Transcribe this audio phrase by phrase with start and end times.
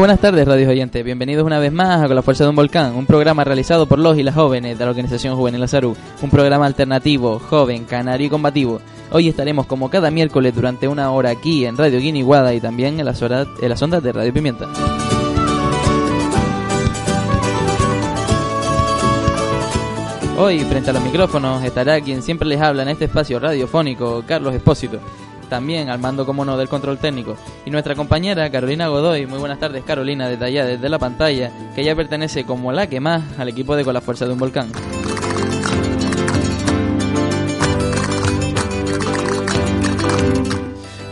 [0.00, 1.04] buenas tardes, radios oyentes.
[1.04, 3.98] Bienvenidos una vez más a Con la Fuerza de un Volcán, un programa realizado por
[3.98, 5.94] los y las jóvenes de la Organización Juvenil Azarú.
[6.22, 8.80] Un programa alternativo, joven, canario y combativo.
[9.12, 13.04] Hoy estaremos como cada miércoles durante una hora aquí en Radio Guiniguada y también en
[13.04, 14.68] las, horas, en las ondas de Radio Pimienta.
[20.38, 24.54] Hoy, frente a los micrófonos, estará quien siempre les habla en este espacio radiofónico, Carlos
[24.54, 24.98] Espósito.
[25.50, 27.36] También al mando, como no, del control técnico.
[27.66, 29.26] Y nuestra compañera Carolina Godoy.
[29.26, 33.00] Muy buenas tardes, Carolina, desde allá, desde la pantalla, que ya pertenece como la que
[33.00, 34.70] más al equipo de Con la Fuerza de un Volcán.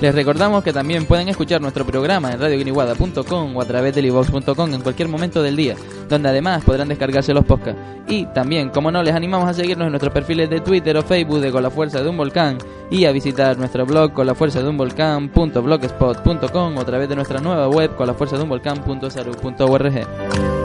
[0.00, 4.72] Les recordamos que también pueden escuchar nuestro programa en radioguiniguada.com o a través de livox.com
[4.72, 5.74] en cualquier momento del día,
[6.08, 7.80] donde además podrán descargarse los podcasts.
[8.06, 11.40] Y también, como no, les animamos a seguirnos en nuestros perfiles de Twitter o Facebook
[11.40, 12.58] de Con la Fuerza de un Volcán
[12.90, 17.16] y a visitar nuestro blog con la fuerza de un volcán.blogspot.com o a través de
[17.16, 20.57] nuestra nueva web con la fuerza de un volcán.saru.org.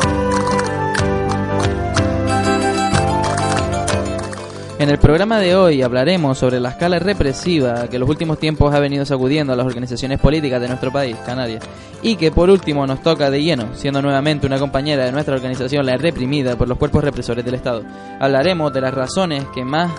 [4.80, 8.74] En el programa de hoy hablaremos sobre la escala represiva que en los últimos tiempos
[8.74, 11.64] ha venido sacudiendo a las organizaciones políticas de nuestro país, Canarias,
[12.02, 15.86] y que por último nos toca de lleno, siendo nuevamente una compañera de nuestra organización
[15.86, 17.84] la reprimida por los cuerpos represores del Estado.
[18.20, 19.92] Hablaremos de las razones que más,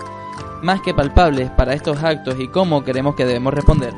[0.61, 3.93] más que palpables para estos actos y cómo creemos que debemos responder.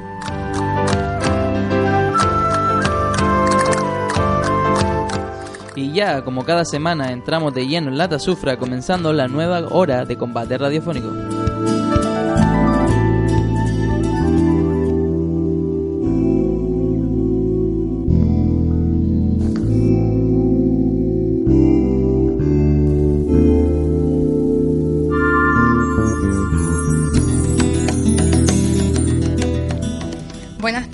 [5.78, 10.06] Y ya, como cada semana, entramos de lleno en Lata Sufra, comenzando la nueva hora
[10.06, 11.37] de combate radiofónico.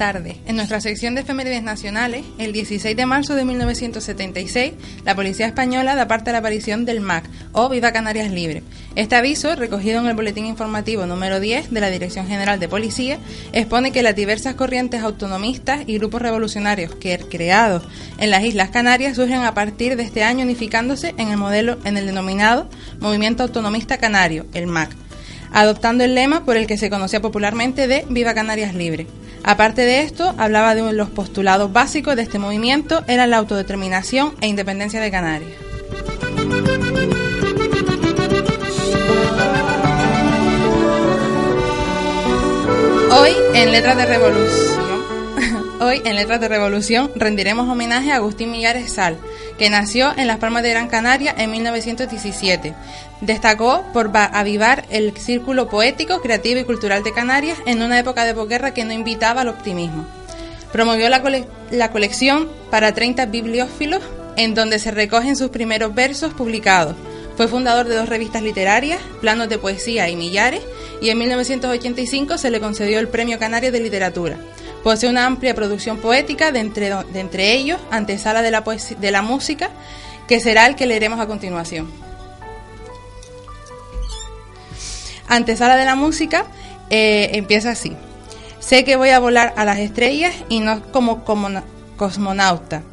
[0.03, 0.35] Tardes.
[0.45, 4.73] En nuestra sección de efemérides nacionales, el 16 de marzo de 1976,
[5.05, 7.23] la Policía Española da parte a la aparición del MAC,
[7.53, 8.63] o Viva Canarias Libre.
[8.97, 13.17] Este aviso, recogido en el Boletín Informativo número 10 de la Dirección General de Policía,
[13.53, 17.83] expone que las diversas corrientes autonomistas y grupos revolucionarios que creados
[18.17, 21.95] en las Islas Canarias surgen a partir de este año unificándose en el modelo, en
[21.95, 22.67] el denominado
[22.99, 24.97] Movimiento Autonomista Canario, el MAC
[25.53, 29.05] adoptando el lema por el que se conocía popularmente de Viva Canarias Libre.
[29.43, 34.47] Aparte de esto, hablaba de los postulados básicos de este movimiento, eran la autodeterminación e
[34.47, 35.51] independencia de Canarias.
[43.11, 45.03] Hoy en Letras de Revolución,
[45.81, 49.17] hoy en Letras de Revolución rendiremos homenaje a Agustín Millares Sal,
[49.63, 52.73] que nació en Las Palmas de Gran Canaria en 1917.
[53.21, 58.25] Destacó por va- avivar el círculo poético, creativo y cultural de Canarias en una época
[58.25, 60.05] de posguerra que no invitaba al optimismo.
[60.73, 61.21] Promovió la,
[61.71, 64.01] la colección para 30 bibliófilos,
[64.35, 66.95] en donde se recogen sus primeros versos publicados.
[67.37, 70.61] Fue fundador de dos revistas literarias, Planos de Poesía y Millares,
[71.01, 74.35] y en 1985 se le concedió el Premio Canario de Literatura.
[74.83, 79.21] Posee una amplia producción poética, de entre, de entre ellos, Antesala de la, de la
[79.21, 79.69] Música,
[80.27, 81.89] que será el que leeremos a continuación.
[85.27, 86.45] Antesala de la Música
[86.89, 87.95] eh, empieza así.
[88.59, 91.63] Sé que voy a volar a las estrellas y no como, como na-
[91.97, 92.83] cosmonauta.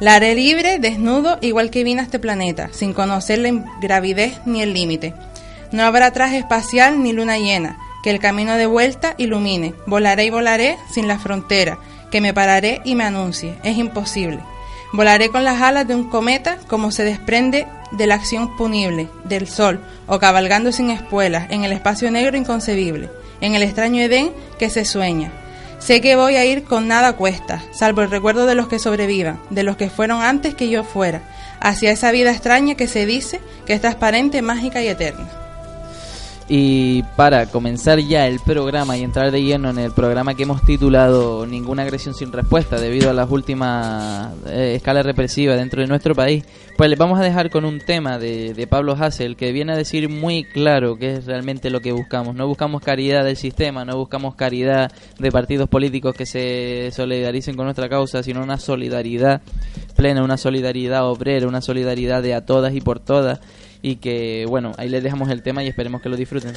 [0.00, 4.62] La haré libre, desnudo, igual que vine a este planeta, sin conocer la ingravidez ni
[4.62, 5.14] el límite.
[5.70, 9.74] No habrá traje espacial ni luna llena, que el camino de vuelta ilumine.
[9.86, 11.78] Volaré y volaré sin la frontera,
[12.10, 13.54] que me pararé y me anuncie.
[13.62, 14.40] Es imposible.
[14.92, 19.48] Volaré con las alas de un cometa como se desprende de la acción punible del
[19.48, 23.08] sol o cabalgando sin espuelas en el espacio negro inconcebible,
[23.40, 25.32] en el extraño Edén que se sueña.
[25.78, 29.40] Sé que voy a ir con nada cuesta, salvo el recuerdo de los que sobrevivan,
[29.50, 31.22] de los que fueron antes que yo fuera,
[31.58, 35.41] hacia esa vida extraña que se dice que es transparente, mágica y eterna.
[36.48, 40.62] Y para comenzar ya el programa y entrar de lleno en el programa que hemos
[40.62, 46.14] titulado Ninguna agresión sin respuesta debido a las últimas eh, escalas represivas dentro de nuestro
[46.14, 46.44] país,
[46.76, 49.76] pues les vamos a dejar con un tema de, de Pablo Hassel que viene a
[49.76, 52.34] decir muy claro qué es realmente lo que buscamos.
[52.34, 57.66] No buscamos caridad del sistema, no buscamos caridad de partidos políticos que se solidaricen con
[57.66, 59.42] nuestra causa, sino una solidaridad
[59.96, 63.40] plena, una solidaridad obrera, una solidaridad de a todas y por todas
[63.82, 66.54] y que bueno, ahí les dejamos el tema y esperemos que lo disfruten.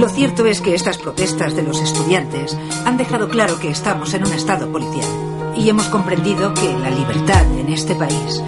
[0.00, 2.56] Lo cierto es que estas protestas de los estudiantes
[2.86, 5.06] han dejado claro que estamos en un estado policial
[5.54, 8.42] y hemos comprendido que la libertad en este país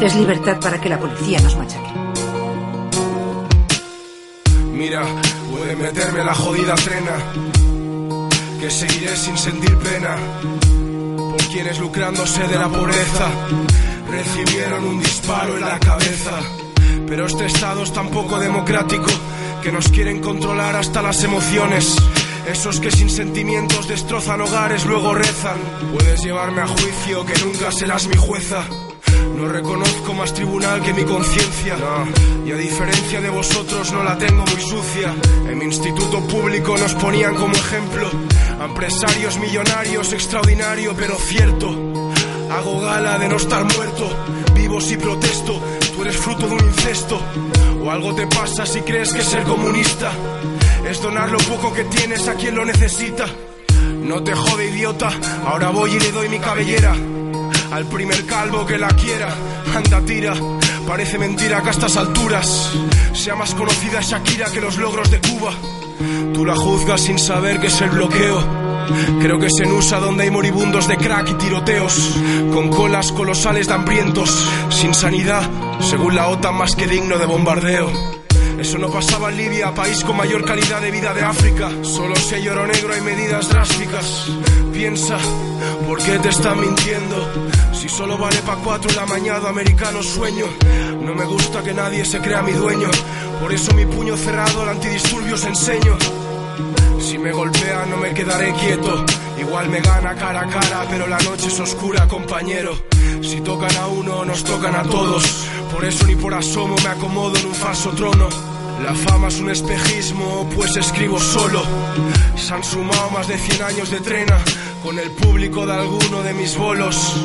[0.00, 2.03] es libertad para que la policía nos machaque.
[4.84, 5.02] Mira,
[5.50, 7.16] puede meterme la jodida trena,
[8.60, 10.14] que seguiré sin sentir pena
[11.30, 13.30] por quienes lucrándose de la pobreza
[14.10, 16.32] recibieron un disparo en la cabeza.
[17.06, 19.10] Pero este estado es tan poco democrático
[19.62, 21.96] que nos quieren controlar hasta las emociones.
[22.46, 25.56] Esos que sin sentimientos destrozan hogares luego rezan.
[25.94, 28.62] Puedes llevarme a juicio que nunca serás mi jueza.
[29.36, 31.76] No reconozco más tribunal que mi conciencia.
[32.46, 35.14] Y a diferencia de vosotros no la tengo muy sucia.
[35.48, 38.08] En mi instituto público nos ponían como ejemplo
[38.60, 41.68] a empresarios millonarios, extraordinario pero cierto.
[42.50, 44.08] Hago gala de no estar muerto,
[44.54, 45.60] vivo si protesto.
[45.94, 47.20] Tú eres fruto de un incesto.
[47.82, 50.12] O algo te pasa si crees que ser comunista
[50.88, 53.26] es donar lo poco que tienes a quien lo necesita.
[54.02, 55.10] No te jode, idiota.
[55.46, 56.94] Ahora voy y le doy mi cabellera.
[57.72, 59.28] Al primer calvo que la quiera,
[59.74, 60.34] anda tira.
[60.86, 62.70] Parece mentira que a estas alturas
[63.12, 65.52] sea más conocida Shakira que los logros de Cuba.
[66.32, 68.64] Tú la juzgas sin saber que es el bloqueo.
[69.20, 72.16] Creo que se usa donde hay moribundos de crack y tiroteos,
[72.52, 75.42] con colas colosales de hambrientos, sin sanidad,
[75.80, 78.23] según la OTAN más que digno de bombardeo.
[78.58, 81.70] Eso no pasaba en Libia, país con mayor calidad de vida de África.
[81.82, 84.28] Solo si hay negro hay medidas drásticas.
[84.72, 85.18] Piensa,
[85.86, 87.50] ¿por qué te están mintiendo?
[87.72, 90.46] Si solo vale pa' cuatro el amañado americano sueño.
[91.00, 92.90] No me gusta que nadie se crea mi dueño.
[93.40, 95.96] Por eso mi puño cerrado al antidisturbios enseño.
[97.00, 99.04] Si me golpea no me quedaré quieto.
[99.38, 102.93] Igual me gana cara a cara, pero la noche es oscura, compañero.
[103.22, 105.46] Si tocan a uno, nos tocan a todos.
[105.72, 108.28] Por eso ni por asomo me acomodo en un falso trono.
[108.82, 111.62] La fama es un espejismo, pues escribo solo.
[112.36, 114.38] Se han sumado más de 100 años de trena
[114.82, 117.16] con el público de alguno de mis bolos.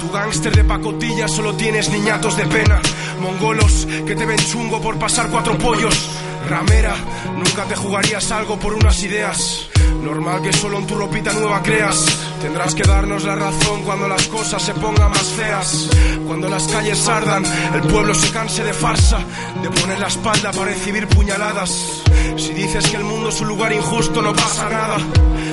[0.00, 2.80] Tu gángster de pacotilla solo tienes niñatos de pena.
[3.20, 6.10] Mongolos que te ven chungo por pasar cuatro pollos.
[6.48, 6.94] Ramera,
[7.34, 9.68] nunca te jugarías algo por unas ideas.
[10.02, 12.06] Normal que solo en tu ropita nueva creas.
[12.40, 15.88] Tendrás que darnos la razón cuando las cosas se pongan más feas.
[16.26, 19.18] Cuando las calles ardan, el pueblo se canse de farsa,
[19.62, 22.02] de poner la espalda para recibir puñaladas.
[22.36, 24.98] Si dices que el mundo es un lugar injusto, no pasa nada.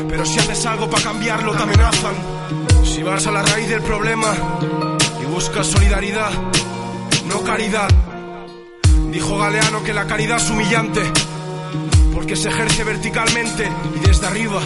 [0.09, 2.15] Pero si haces algo para cambiarlo, te amenazan.
[2.83, 4.33] Si vas a la raíz del problema
[5.21, 6.31] y buscas solidaridad,
[7.25, 7.89] no caridad.
[9.09, 11.01] Dijo Galeano que la caridad es humillante,
[12.23, 14.61] porque se ejerce verticalmente y desde arriba.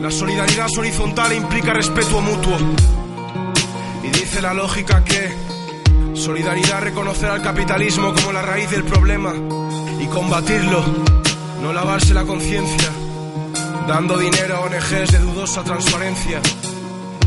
[0.00, 2.56] La solidaridad horizontal implica respeto mutuo.
[4.04, 5.34] Y dice la lógica que
[6.14, 9.32] solidaridad reconocer al capitalismo como la raíz del problema
[9.98, 10.84] y combatirlo,
[11.62, 12.92] no lavarse la conciencia,
[13.88, 16.40] dando dinero a ONGs de dudosa transparencia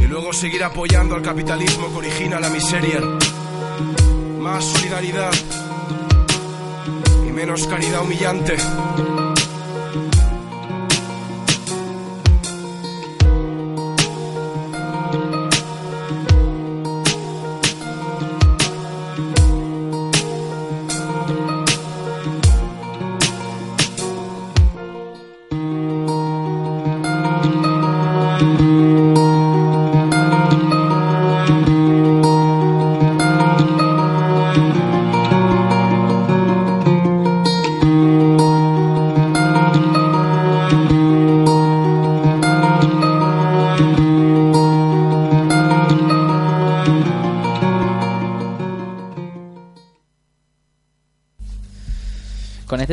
[0.01, 3.01] y luego seguir apoyando al capitalismo que origina la miseria.
[4.39, 5.33] Más solidaridad
[7.27, 8.55] y menos caridad humillante.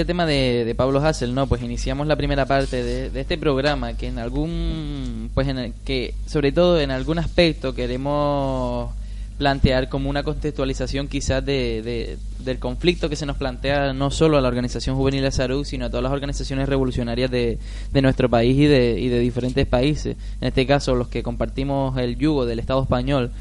[0.05, 1.47] Tema de, de Pablo Hassel, ¿no?
[1.47, 4.94] Pues iniciamos la primera parte de, de este programa que en algún,
[5.35, 8.93] pues en el, que sobre todo en algún aspecto queremos
[9.37, 14.37] plantear como una contextualización quizás de, de- del conflicto que se nos plantea no solo
[14.37, 17.59] a la Organización Juvenil Azarú, sino a todas las organizaciones revolucionarias de,
[17.93, 20.17] de nuestro país y de, y de diferentes países.
[20.41, 23.33] En este caso, los que compartimos el yugo del Estado español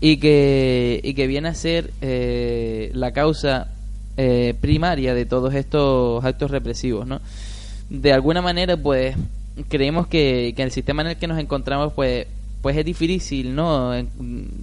[0.00, 3.68] y que, y que viene a ser eh, la causa
[4.16, 7.20] eh, primaria de todos estos actos represivos, ¿no?
[7.90, 9.16] De alguna manera, pues,
[9.68, 12.26] creemos que, que el sistema en el que nos encontramos, pues,
[12.62, 13.94] pues es difícil, ¿no?
[13.94, 14.08] En-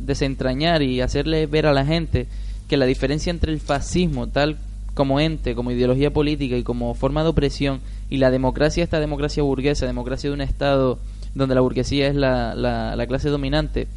[0.06, 2.28] Desentrañar y hacerle ver a la gente
[2.68, 4.58] que la diferencia entre el fascismo, tal
[4.94, 7.80] como ente, como ideología política y como forma de opresión,
[8.10, 11.00] y la democracia, esta democracia burguesa, democracia de un Estado
[11.36, 13.88] donde la burguesía es la, la, la clase dominante,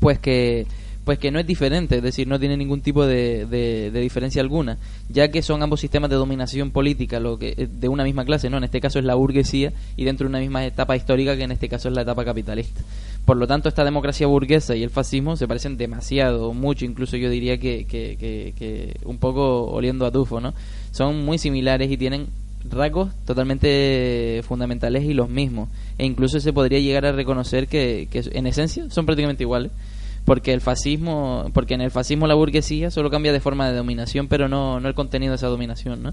[0.00, 0.66] pues que
[1.08, 4.76] pues que no es diferente, es decir, no tiene ningún tipo de, de- diferencia alguna,
[5.08, 8.58] ya que son ambos sistemas de dominación política lo que de una misma clase, ¿no?
[8.58, 11.52] En este caso es la burguesía y dentro de una misma etapa histórica que en
[11.52, 12.82] este caso es la etapa capitalista.
[13.24, 17.30] Por lo tanto, esta democracia burguesa y el fascismo se parecen demasiado, mucho, incluso yo
[17.30, 20.52] diría que, que, que- que un poco oliendo a tufo, ¿no?
[20.92, 22.26] Son muy similares y tienen
[22.70, 25.70] rasgos totalmente fundamentales y los mismos.
[25.96, 29.72] E incluso se podría llegar a reconocer que, que en esencia son prácticamente iguales.
[30.28, 34.28] Porque el fascismo, porque en el fascismo la burguesía solo cambia de forma de dominación,
[34.28, 36.12] pero no, no el contenido de esa dominación, ¿no?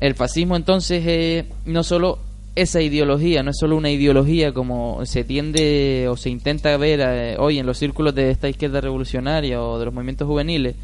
[0.00, 2.18] El fascismo entonces es no solo
[2.56, 7.36] esa ideología, no es solo una ideología como se tiende o se intenta ver eh,
[7.38, 10.74] hoy en los círculos de esta izquierda revolucionaria o de los movimientos juveniles,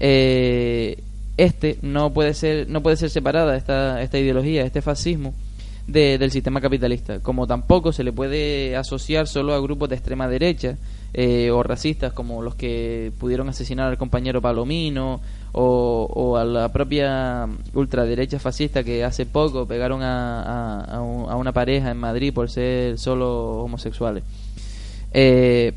[0.00, 0.98] eh,
[1.36, 5.34] este no puede ser no puede ser separada esta esta ideología, este fascismo
[5.86, 10.28] de- del sistema capitalista, como tampoco se le puede asociar solo a grupos de extrema
[10.28, 10.76] derecha
[11.14, 15.20] eh, o racistas como los que pudieron asesinar al compañero Palomino
[15.52, 21.30] o, o a la propia ultraderecha fascista que hace poco pegaron a, a- a un-
[21.30, 24.24] a una pareja en Madrid por ser solo homosexuales.
[25.12, 25.72] Eh,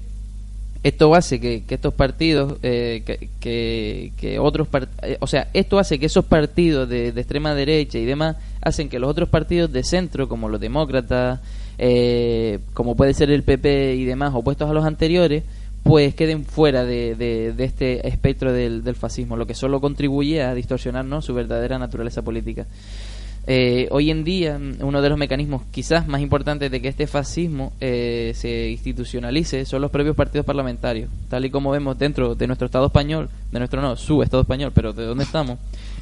[0.83, 5.49] esto hace que, que estos partidos, eh, que, que, que otros, part- eh, o sea,
[5.53, 9.27] esto hace que esos partidos de, de extrema derecha y demás hacen que los otros
[9.29, 11.39] partidos de centro, como los demócratas,
[11.77, 15.43] eh, como puede ser el PP y demás, opuestos a los anteriores,
[15.83, 20.41] pues queden fuera de, de- de este espectro del, del fascismo, lo que solo contribuye
[20.43, 21.21] a distorsionar ¿no?
[21.21, 22.65] su verdadera naturaleza política.
[23.49, 27.07] Eh, hoy en día, mm, uno de los mecanismos quizás más importantes de que este
[27.07, 32.45] fascismo eh, se institucionalice son los propios partidos parlamentarios, tal y como vemos dentro de
[32.47, 35.57] nuestro Estado español, de nuestro no, su Estado español, pero de dónde estamos,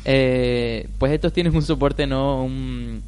[0.06, 3.04] eh, pues estos tienen un soporte, no un,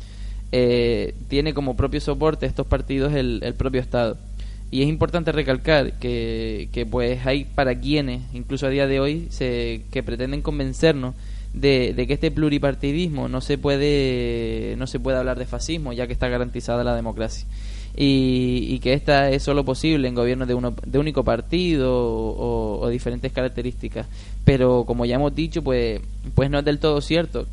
[0.51, 4.17] eh, tiene como propio soporte estos partidos el, el propio Estado.
[4.69, 9.27] Y es importante recalcar que, que pues hay para quienes, incluso a día de hoy,
[9.29, 11.15] se, que pretenden convencernos
[11.53, 16.05] de, de que este pluripartidismo no se puede no se puede hablar de fascismo ya
[16.05, 17.47] que está garantizada la democracia
[17.95, 22.79] y, y que esta es solo posible en gobiernos de uno de único partido o,
[22.81, 24.07] o diferentes características
[24.45, 26.01] pero como ya hemos dicho pues
[26.35, 27.47] pues no es del todo cierto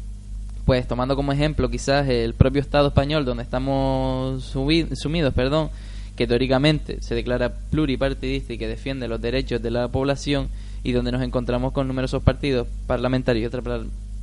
[0.64, 5.68] pues tomando como ejemplo quizás el propio Estado español donde estamos sumidos perdón
[6.16, 10.48] que teóricamente se declara pluripartidista y que defiende los derechos de la población
[10.82, 13.82] y donde nos encontramos con numerosos partidos parlamentarios y extra-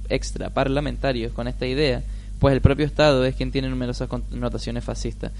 [0.10, 2.02] extraparlamentarios con esta idea,
[2.40, 5.32] pues el propio Estado es quien tiene numerosas connotaciones fascistas.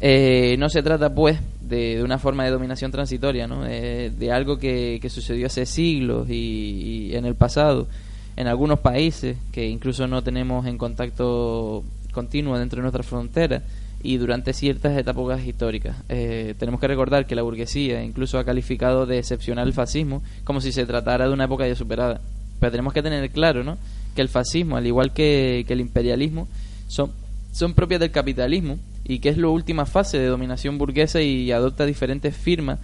[0.00, 3.62] Eh, no se trata, pues, de, de una forma de dominación transitoria, ¿no?
[3.62, 7.86] De, de algo que, que sucedió hace siglos y en el pasado,
[8.36, 13.62] en algunos países que incluso no tenemos en contacto continuo dentro de nuestra frontera
[14.02, 15.96] y durante ciertas etapas históricas.
[16.08, 20.60] Eh, tenemos que recordar que la burguesía incluso ha calificado de excepcional el fascismo como
[20.60, 22.20] si se tratara de una época ya superada.
[22.58, 23.78] Pero tenemos que tener claro ¿no?
[24.14, 26.48] que el fascismo, al igual que, que el imperialismo,
[26.88, 27.12] son,
[27.52, 31.86] son propias del capitalismo y que es la última fase de dominación burguesa y adopta
[31.86, 32.78] diferentes firmas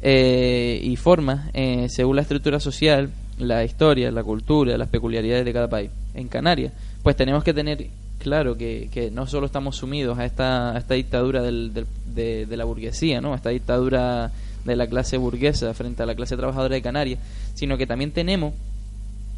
[0.00, 5.52] eh, y formas eh, según la estructura social, la historia, la cultura, las peculiaridades de
[5.52, 5.90] cada país.
[6.14, 7.86] En Canarias, pues tenemos que tener
[8.18, 12.46] claro que, que no solo estamos sumidos a esta, a esta dictadura del, del- de,
[12.46, 13.32] de la burguesía, ¿no?
[13.32, 14.32] a esta dictadura
[14.64, 17.20] de la clase burguesa frente a la clase trabajadora de Canarias,
[17.54, 18.54] sino que también tenemos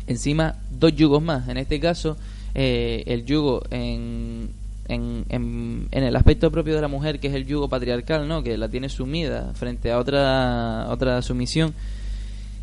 [0.06, 1.48] encima dos yugos más.
[1.48, 2.16] En este caso,
[2.54, 4.48] eh, el yugo en,
[4.88, 8.42] en, en, en el aspecto propio de la mujer, que es el yugo patriarcal, ¿no?
[8.42, 11.74] que la tiene sumida frente a otra, otra sumisión.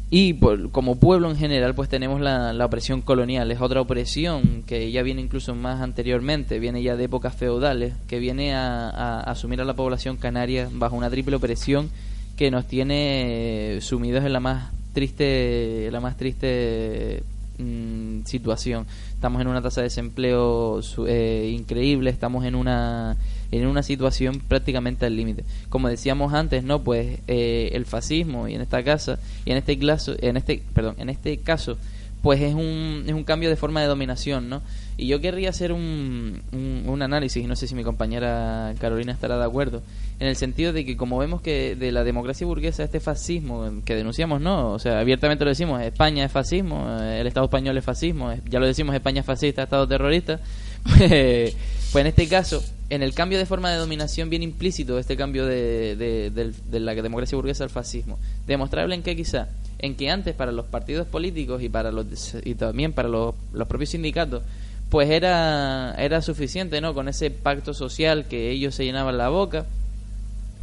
[0.09, 3.51] Y por- como pueblo en general, pues tenemos la, la opresión colonial.
[3.51, 8.19] Es otra opresión que ya viene incluso más anteriormente, viene ya de épocas feudales, que
[8.19, 11.89] viene a, a asumir a la población canaria bajo una triple opresión
[12.37, 17.23] que nos tiene eh, sumidos en la más triste, la más triste
[17.57, 18.85] mm, situación.
[19.13, 23.17] Estamos en una tasa de desempleo eh, increíble, estamos en una
[23.51, 25.43] en una situación prácticamente al límite.
[25.69, 29.77] Como decíamos antes, no, pues eh, el fascismo y en esta casa y en este
[29.77, 31.77] caso, en este, perdón, en este caso,
[32.21, 34.61] pues es un es un cambio de forma de dominación, ¿no?
[34.97, 39.11] Y yo querría hacer un, un, un análisis, y no sé si mi compañera Carolina
[39.11, 39.83] estará de acuerdo,
[40.19, 43.95] en el sentido de que como vemos que de la democracia burguesa este fascismo que
[43.95, 47.85] denunciamos, no, o sea, abiertamente lo decimos, España es fascismo, eh, el Estado español es
[47.85, 50.39] fascismo, ya lo decimos, España es fascista, Estado terrorista,
[50.97, 51.55] pues,
[51.95, 55.95] en este caso, en el cambio de forma de dominación viene implícito este cambio de,
[55.95, 58.17] de, del- de la democracia burguesa al fascismo.
[58.45, 62.05] Demostrable en que quizá, en que antes para los partidos políticos y para los
[62.43, 64.41] y también para los, los propios sindicatos,
[64.89, 66.93] pues era era suficiente, ¿no?
[66.93, 69.65] Con ese pacto social que ellos se llenaban la boca,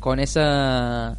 [0.01, 1.17] con esa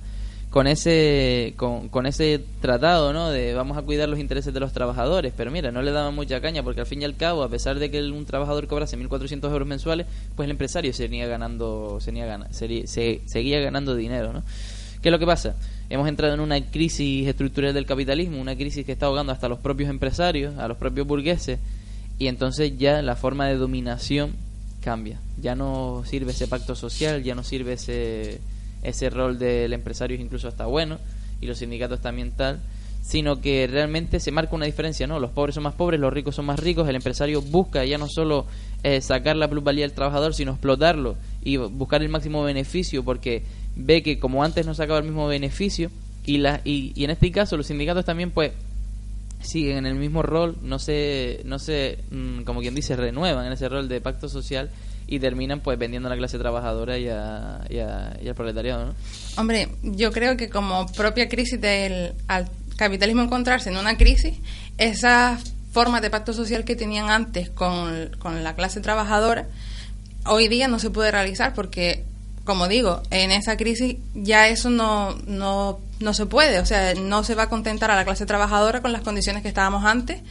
[0.56, 4.72] con ese con, con ese tratado no de vamos a cuidar los intereses de los
[4.72, 5.34] trabajadores.
[5.36, 7.78] Pero mira no le daban mucha caña porque al fin y al cabo a pesar
[7.78, 13.60] de que un trabajador cobrase 1.400 euros mensuales pues el empresario seguía ganando seguía, seguía
[13.60, 14.44] ganando dinero no
[15.02, 15.58] qué es lo que pasa
[15.90, 19.60] hemos entrado en una crisis estructural del capitalismo una crisis que está ahogando hasta los
[19.60, 21.60] propios empresarios a los propios burgueses
[22.18, 24.36] y entonces ya la forma de dominación
[24.82, 25.20] cambia.
[25.42, 28.40] Ya no sirve ese pacto social, ya no sirve ese,
[28.86, 31.00] ese rol del empresario incluso hasta bueno
[31.42, 32.60] y los sindicatos también tal,
[33.02, 35.20] sino que realmente se marca una diferencia, ¿no?
[35.20, 38.08] Los pobres son más pobres, los ricos son más ricos, el empresario busca ya no
[38.08, 38.46] solo
[38.84, 43.44] eh, sacar la plusvalía del trabajador, sino explotarlo y buscar el máximo beneficio porque
[43.76, 45.92] ve que como antes no sacaba el mismo beneficio
[46.26, 48.54] y, la, y, y en este caso los sindicatos también pues
[49.42, 53.54] siguen en el mismo rol, no se, no se mm, como quien dice, renuevan en
[53.54, 54.70] ese rol de pacto social
[55.08, 58.86] y terminan pues vendiendo a la clase trabajadora y, a, y, a- y al proletariado,
[58.88, 58.96] ¿no?
[59.38, 64.34] Hombre, yo creo que como propia crisis del al capitalismo encontrarse en una crisis,
[64.78, 69.48] esas formas de pacto social que tenían antes con, con la clase trabajadora,
[70.26, 72.04] hoy día no se puede realizar porque,
[72.46, 77.24] como digo, en esa crisis ya eso no, no, no se puede, o sea, no
[77.24, 80.22] se va a contentar a la clase trabajadora con las condiciones que estábamos antes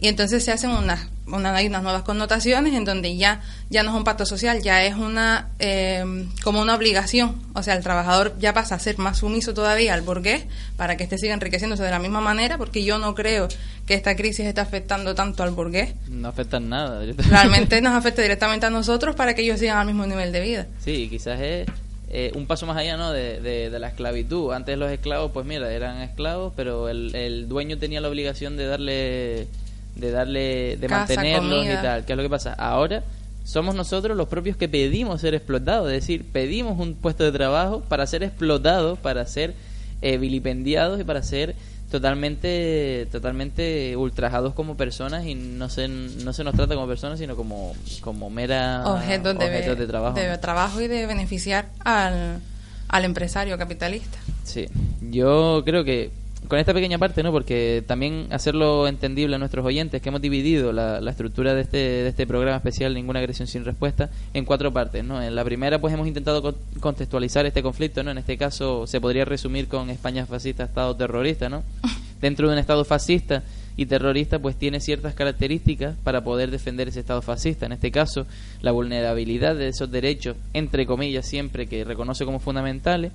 [0.00, 1.06] y entonces se hacen unas,
[1.38, 3.40] una- hay unas nuevas connotaciones en donde ya,
[3.70, 6.04] ya no es un pacto social, ya es una eh,
[6.44, 10.02] como una obligación, o sea, el trabajador ya pasa a ser más sumiso todavía al
[10.02, 10.44] burgués
[10.76, 13.48] para que éste siga enriqueciéndose de la misma manera, porque yo no creo
[13.86, 17.02] que esta crisis esté afectando tanto al burgués, No afectan nada.
[17.28, 20.66] realmente nos afecta directamente a nosotros para que ellos sigan al mismo nivel de vida.
[20.84, 21.66] Sí, quizás es
[22.14, 23.10] eh, un paso más allá ¿no?
[23.10, 24.52] De, de, de la esclavitud.
[24.52, 28.66] Antes los esclavos, pues mira, eran esclavos, pero el, el dueño tenía la obligación de
[28.66, 29.46] darle,
[29.94, 31.80] de darle, de Casa, mantenerlos comida.
[31.80, 32.04] y tal.
[32.04, 32.52] ¿Qué es lo que pasa?
[32.54, 33.02] Ahora
[33.44, 37.80] somos nosotros los propios que pedimos ser explotados, es decir, pedimos un puesto de trabajo
[37.80, 39.54] para ser explotados, para ser
[40.00, 41.54] eh, vilipendiados y para ser
[41.90, 47.36] totalmente totalmente ultrajados como personas y no se no se nos trata como personas sino
[47.36, 52.40] como como mera objetos de, objetos de trabajo de trabajo y de beneficiar al,
[52.88, 54.18] al empresario capitalista.
[54.42, 54.68] Sí,
[55.10, 56.10] yo creo que
[56.48, 57.32] con esta pequeña parte, ¿no?
[57.32, 61.76] Porque también hacerlo entendible a nuestros oyentes que hemos dividido la, la estructura de este,
[61.76, 65.22] de este programa especial Ninguna agresión sin respuesta en cuatro partes, ¿no?
[65.22, 68.10] En la primera, pues hemos intentado con- contextualizar este conflicto, ¿no?
[68.10, 71.62] En este caso se podría resumir con España fascista, Estado terrorista, ¿no?
[72.20, 73.42] Dentro de un Estado fascista
[73.76, 77.66] y terrorista, pues tiene ciertas características para poder defender ese Estado fascista.
[77.66, 78.26] En este caso,
[78.60, 83.12] la vulnerabilidad de esos derechos, entre comillas, siempre que reconoce como fundamentales,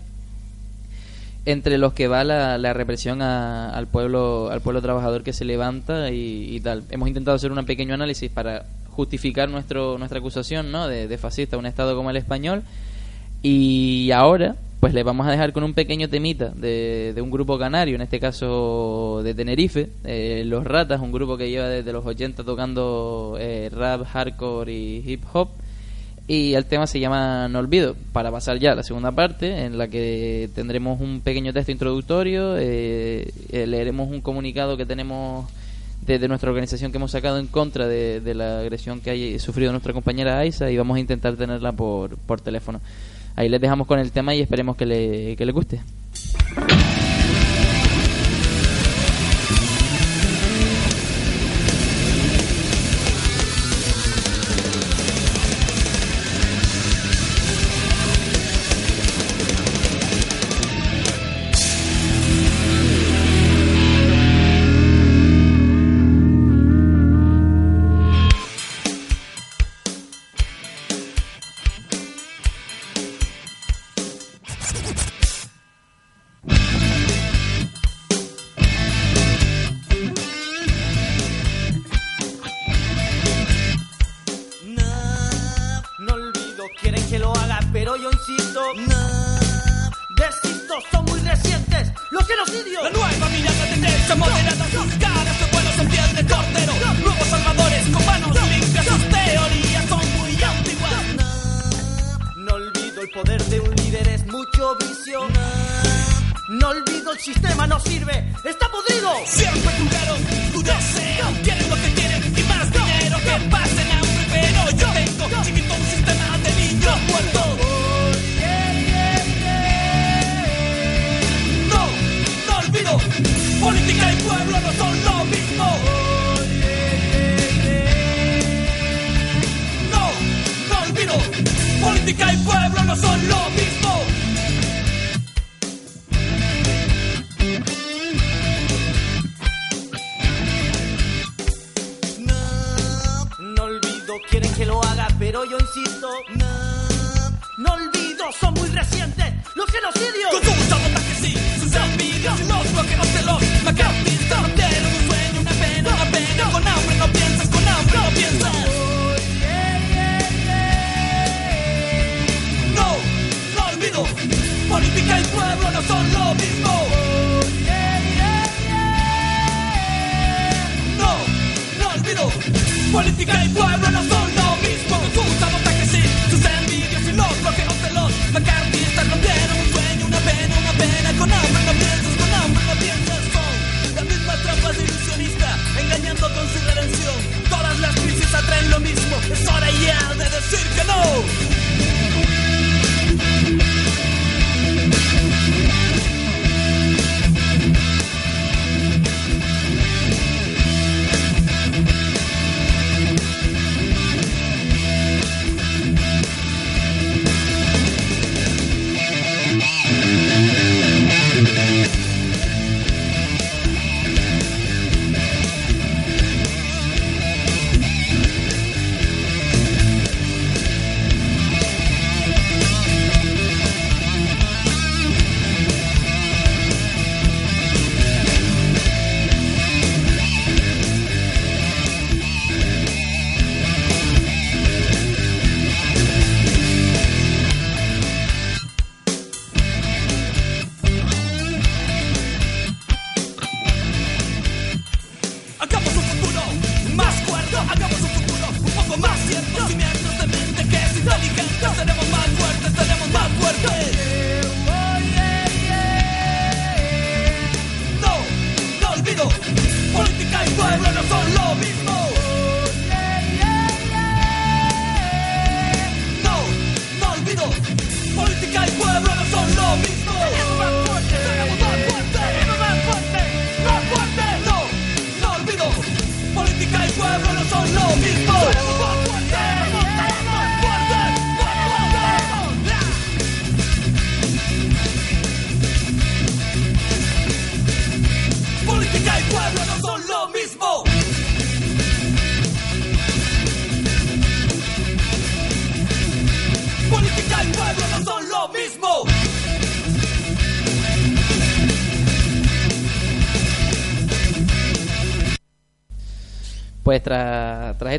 [1.47, 6.11] entre los que va la, represión a- al pueblo al pueblo trabajador que se levanta
[6.11, 6.83] y, tal.
[6.91, 10.87] Hemos intentado hacer un pequeño análisis para justificar nuestro nuestra acusación ¿no?
[10.89, 12.63] de, fascista a un Estado como el español
[13.41, 17.57] y ahora, pues le vamos a dejar con un pequeño temita de, de un grupo
[17.57, 22.05] canario, en este caso de Tenerife, eh, Los Ratas, un grupo que lleva desde los
[22.05, 25.47] 80 tocando eh, rap, hardcore y hip hop.
[26.27, 29.77] Y el tema se llama No Olvido, para pasar ya a la segunda parte, en
[29.77, 35.49] la que tendremos un pequeño texto introductorio, eh, eh, leeremos un comunicado que tenemos
[36.05, 39.93] desde nuestra organización que hemos sacado en contra de, la agresión que ha sufrido nuestra
[39.93, 42.81] compañera Aisa y vamos a intentar tenerla por, por teléfono.
[43.37, 45.81] Ahí les dejamos con el tema y esperemos que le, que le guste.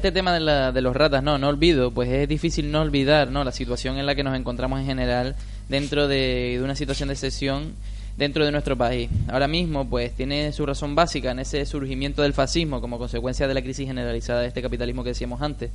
[0.08, 3.30] Este tema de, la, de los ratas, no, no olvido, pues es difícil no olvidar
[3.30, 3.44] ¿no?
[3.44, 5.36] la situación en la que nos encontramos en general
[5.68, 7.74] dentro de, de una situación de excepción
[8.16, 9.08] dentro de nuestro país.
[9.28, 13.54] Ahora mismo, pues tiene su razón básica en ese surgimiento del fascismo como consecuencia de
[13.54, 15.70] la crisis generalizada de este capitalismo que decíamos antes,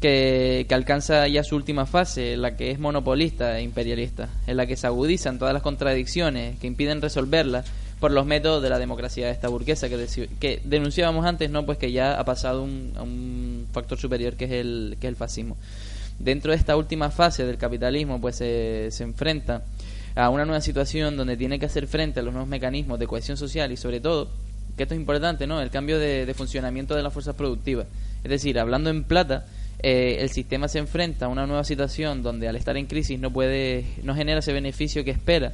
[0.00, 4.76] que, alcanza ya su última fase, la que es monopolista e imperialista, en la que
[4.76, 7.66] se agudizan todas las contradicciones que impiden resolverlas
[8.00, 12.18] por los métodos de la democracia esta burguesa que, denunciábamos antes, no, pues que ya
[12.18, 12.94] ha pasado un
[13.70, 15.56] factor superior que es el que es el fascismo.
[16.18, 19.62] Dentro de esta última fase del capitalismo, pues se, enfrenta
[20.14, 23.38] a una nueva situación donde tiene que hacer frente a los nuevos mecanismos de cohesión
[23.38, 24.28] social y sobre todo,
[24.76, 25.62] que esto es importante, ¿no?
[25.62, 27.86] El cambio de, de funcionamiento de las fuerzas productivas.
[28.22, 29.46] Es decir, hablando en plata,
[29.82, 33.32] eh, el sistema se enfrenta a una nueva situación donde al estar en crisis no
[33.32, 35.52] puede, no genera ese beneficio que espera,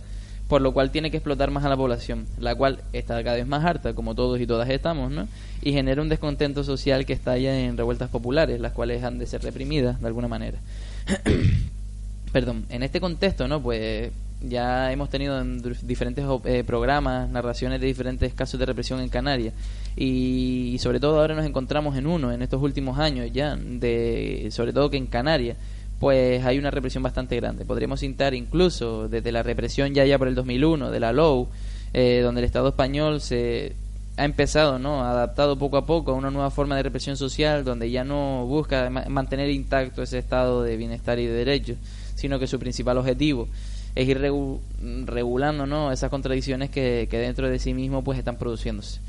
[0.49, 3.47] por lo cual tiene que explotar más a la población, la cual está cada vez
[3.47, 5.27] más harta, como todos y todas estamos, ¿no?
[5.63, 9.43] Y genera un descontento social que estalla en revueltas populares, las cuales han de ser
[9.43, 10.59] reprimidas de alguna manera.
[12.33, 13.63] Perdón, en este contexto, ¿no?
[13.63, 14.11] Pues
[14.43, 19.09] ya hemos tenido en dif- diferentes eh, programas, narraciones de diferentes casos de represión en
[19.09, 19.55] Canarias
[19.97, 24.49] y, y sobre todo ahora nos encontramos en uno en estos últimos años ya, de
[24.51, 25.57] sobre todo que en Canarias
[25.99, 27.65] pues hay una represión bastante grande.
[27.65, 31.49] Podríamos citar incluso desde la represión ya ya por el 2001 de la LOU,
[31.95, 33.75] eh, donde el Estado español se
[34.19, 35.03] ha empezado, ¿no?
[35.03, 38.47] Ha adaptado poco a poco a una nueva forma de represión social donde ya no
[38.47, 41.77] busca ma- mantener intacto ese estado de bienestar y de derechos,
[42.15, 43.49] sino que su principal objetivo
[43.95, 44.59] es ir regu-
[45.07, 45.93] regulando, ¿no?
[45.93, 49.01] Esas contradicciones que, que dentro de sí mismo pues están produciéndose.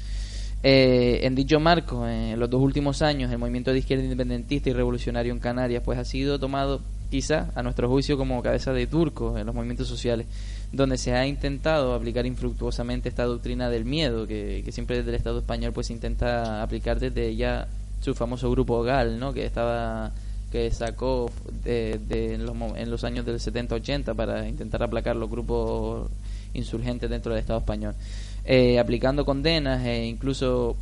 [0.63, 4.74] Eh, en dicho marco, en los dos últimos años, el movimiento de izquierda independentista y
[4.74, 9.38] revolucionario en Canarias pues ha sido tomado quizá a nuestro juicio como cabeza de turco
[9.38, 10.28] en los movimientos sociales,
[10.72, 15.39] donde se ha intentado aplicar infructuosamente esta doctrina del miedo que, siempre desde el Estado
[15.39, 17.67] español pues intenta aplicar desde ya
[18.02, 19.34] su famoso grupo GAL, ¿no?
[19.34, 20.12] que estaba
[20.52, 21.30] que sacó
[21.63, 26.10] de, de en, los, en los años del 70-80 para intentar aplacar los grupos
[26.54, 27.96] insurgentes dentro del Estado español,
[28.47, 30.75] eh, aplicando condenas e incluso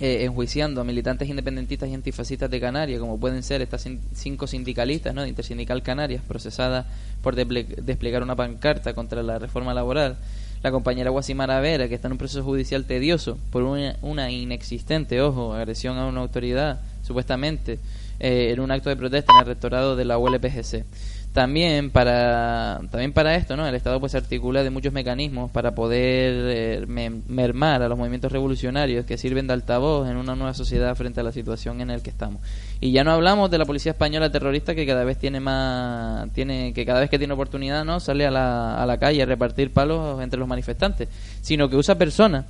[0.00, 4.46] eh, enjuiciando a militantes independentistas y antifascistas de Canarias, como pueden ser estas cin- cinco
[4.46, 5.22] sindicalistas ¿no?
[5.22, 6.86] de Intersindical Canarias, procesadas
[7.22, 10.16] por desplegar una pancarta contra la reforma laboral,
[10.62, 15.20] la compañera Guasimara Vera, que está en un proceso judicial tedioso por una, una inexistente,
[15.20, 17.78] ojo, agresión a una autoridad, supuestamente,
[18.20, 20.84] eh, en un acto de protesta en el rectorado de la ULPGC.
[21.32, 23.64] También para, también para esto, ¿no?
[23.64, 26.34] El Estado pues se articula de muchos mecanismos para poder
[26.82, 30.92] eh, me- mermar a los movimientos revolucionarios que sirven de altavoz en una nueva sociedad
[30.96, 32.42] frente a la situación en la que estamos.
[32.80, 36.72] Y ya no hablamos de la policía española terrorista que cada vez tiene más, tiene,
[36.72, 38.00] que cada vez que tiene oportunidad, ¿no?
[38.00, 41.08] Sale a la, a la calle a repartir palos entre los manifestantes,
[41.42, 42.46] sino que usa personas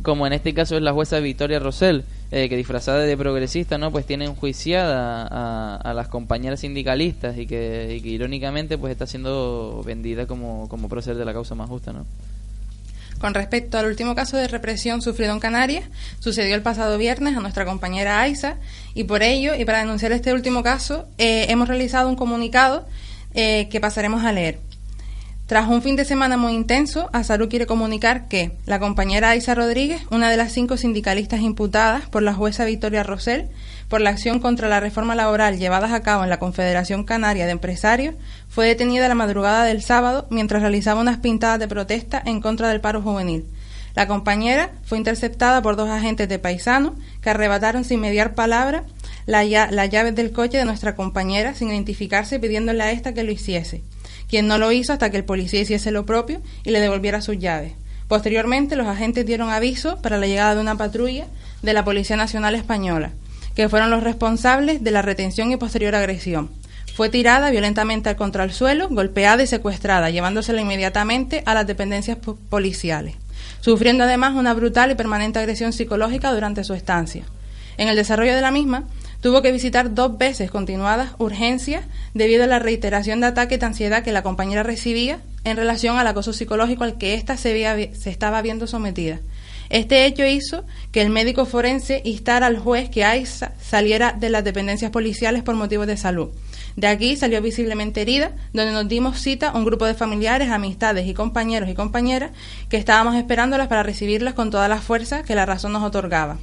[0.00, 3.90] como en este caso es la jueza Victoria Rosell, eh, que disfrazada de progresista, ¿no?
[3.90, 10.26] Pues tiene enjuiciada a, a las compañeras sindicalistas y que, irónicamente pues está siendo vendida
[10.26, 12.06] como, como prócer de la causa más justa, ¿no?
[13.18, 15.84] Con respecto al último caso de represión sufrido en Canarias,
[16.18, 18.56] sucedió el pasado viernes a nuestra compañera Aiza
[18.94, 22.84] y por ello, y para denunciar este último caso, eh, hemos realizado un comunicado
[23.34, 24.58] eh, que pasaremos a leer.
[25.52, 30.00] Tras un fin de semana muy intenso, Azaru quiere comunicar que la compañera Aiza Rodríguez,
[30.10, 33.50] una de las cinco sindicalistas imputadas por la jueza Victoria Rosell
[33.86, 37.52] por la acción contra la reforma laboral llevadas a cabo en la Confederación Canaria de
[37.52, 38.14] Empresarios,
[38.48, 42.80] fue detenida la madrugada del sábado mientras realizaba unas pintadas de protesta en contra del
[42.80, 43.44] paro juvenil.
[43.94, 48.84] La compañera fue interceptada por dos agentes de paisano que arrebataron sin mediar palabra
[49.26, 53.82] las llaves del coche de nuestra compañera sin identificarse pidiéndole a esta que lo hiciese
[54.32, 57.38] quien no lo hizo hasta que el policía hiciese lo propio y le devolviera sus
[57.38, 57.74] llaves.
[58.08, 61.26] Posteriormente, los agentes dieron aviso para la llegada de una patrulla
[61.60, 63.10] de la Policía Nacional Española,
[63.54, 66.48] que fueron los responsables de la retención y posterior agresión.
[66.94, 72.38] Fue tirada violentamente contra el suelo, golpeada y secuestrada, llevándosela inmediatamente a las dependencias po-
[72.48, 73.16] policiales,
[73.60, 77.24] sufriendo además una brutal y permanente agresión psicológica durante su estancia.
[77.76, 78.84] En el desarrollo de la misma,
[79.22, 84.02] tuvo que visitar dos veces continuadas urgencias debido a la reiteración de ataques de ansiedad
[84.02, 88.42] que la compañera recibía en relación al acoso psicológico al que ésta se, se estaba
[88.42, 89.20] viendo sometida.
[89.70, 94.44] Este hecho hizo que el médico forense instara al juez que Aiza saliera de las
[94.44, 96.28] dependencias policiales por motivos de salud.
[96.76, 101.14] De aquí salió visiblemente herida, donde nos dimos cita un grupo de familiares, amistades y
[101.14, 102.32] compañeros y compañeras
[102.68, 106.38] que estábamos esperándolas para recibirlas con todas las fuerzas que la razón nos otorgaba.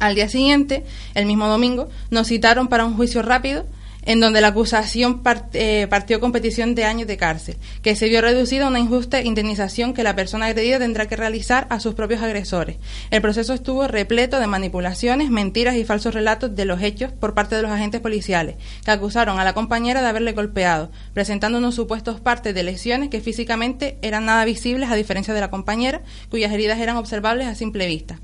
[0.00, 3.66] Al día siguiente, el mismo domingo, nos citaron para un juicio rápido
[4.06, 8.20] en donde la acusación eh, partió con petición de años de cárcel, que se vio
[8.20, 12.22] reducida a una injusta indemnización que la persona agredida tendrá que realizar a sus propios
[12.22, 12.76] agresores.
[13.10, 17.56] El proceso estuvo repleto de manipulaciones, mentiras y falsos relatos de los hechos por parte
[17.56, 22.20] de los agentes policiales, que acusaron a la compañera de haberle golpeado, presentando unos supuestos
[22.20, 26.78] partes de lesiones que físicamente eran nada visibles a diferencia de la compañera, cuyas heridas
[26.78, 28.18] eran observables a simple vista.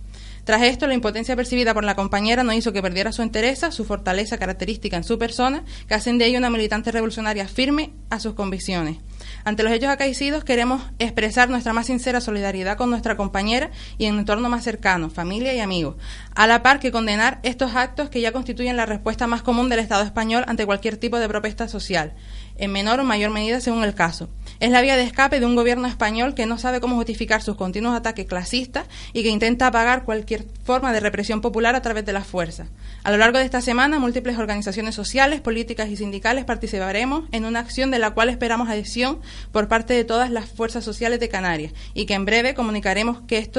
[0.44, 3.84] Tras esto, la impotencia percibida por la compañera no hizo que perdiera su entereza, su
[3.84, 8.34] fortaleza característica en su persona, que hacen de ella una militante revolucionaria firme a sus
[8.34, 8.98] convicciones.
[9.44, 14.18] Ante los hechos acaecidos, queremos expresar nuestra más sincera solidaridad con nuestra compañera y en
[14.18, 15.96] entorno más cercano, familia y amigos,
[16.34, 19.78] a la par que condenar estos actos que ya constituyen la respuesta más común del
[19.78, 22.14] Estado español ante cualquier tipo de protesta social,
[22.56, 24.28] en menor o mayor medida según el caso.
[24.60, 27.56] Es la vía de escape de un gobierno español que no sabe cómo justificar sus
[27.56, 32.12] continuos ataques clasistas y que intenta apagar cualquier forma de represión popular a través de
[32.12, 32.66] la fuerza.
[33.02, 37.60] A lo largo de esta semana, múltiples organizaciones sociales, políticas y sindicales participaremos en una
[37.60, 39.20] acción de la cual esperamos adhesión
[39.50, 43.50] por parte de todas las fuerzas sociales de Canarias y que en breve comunicaremos que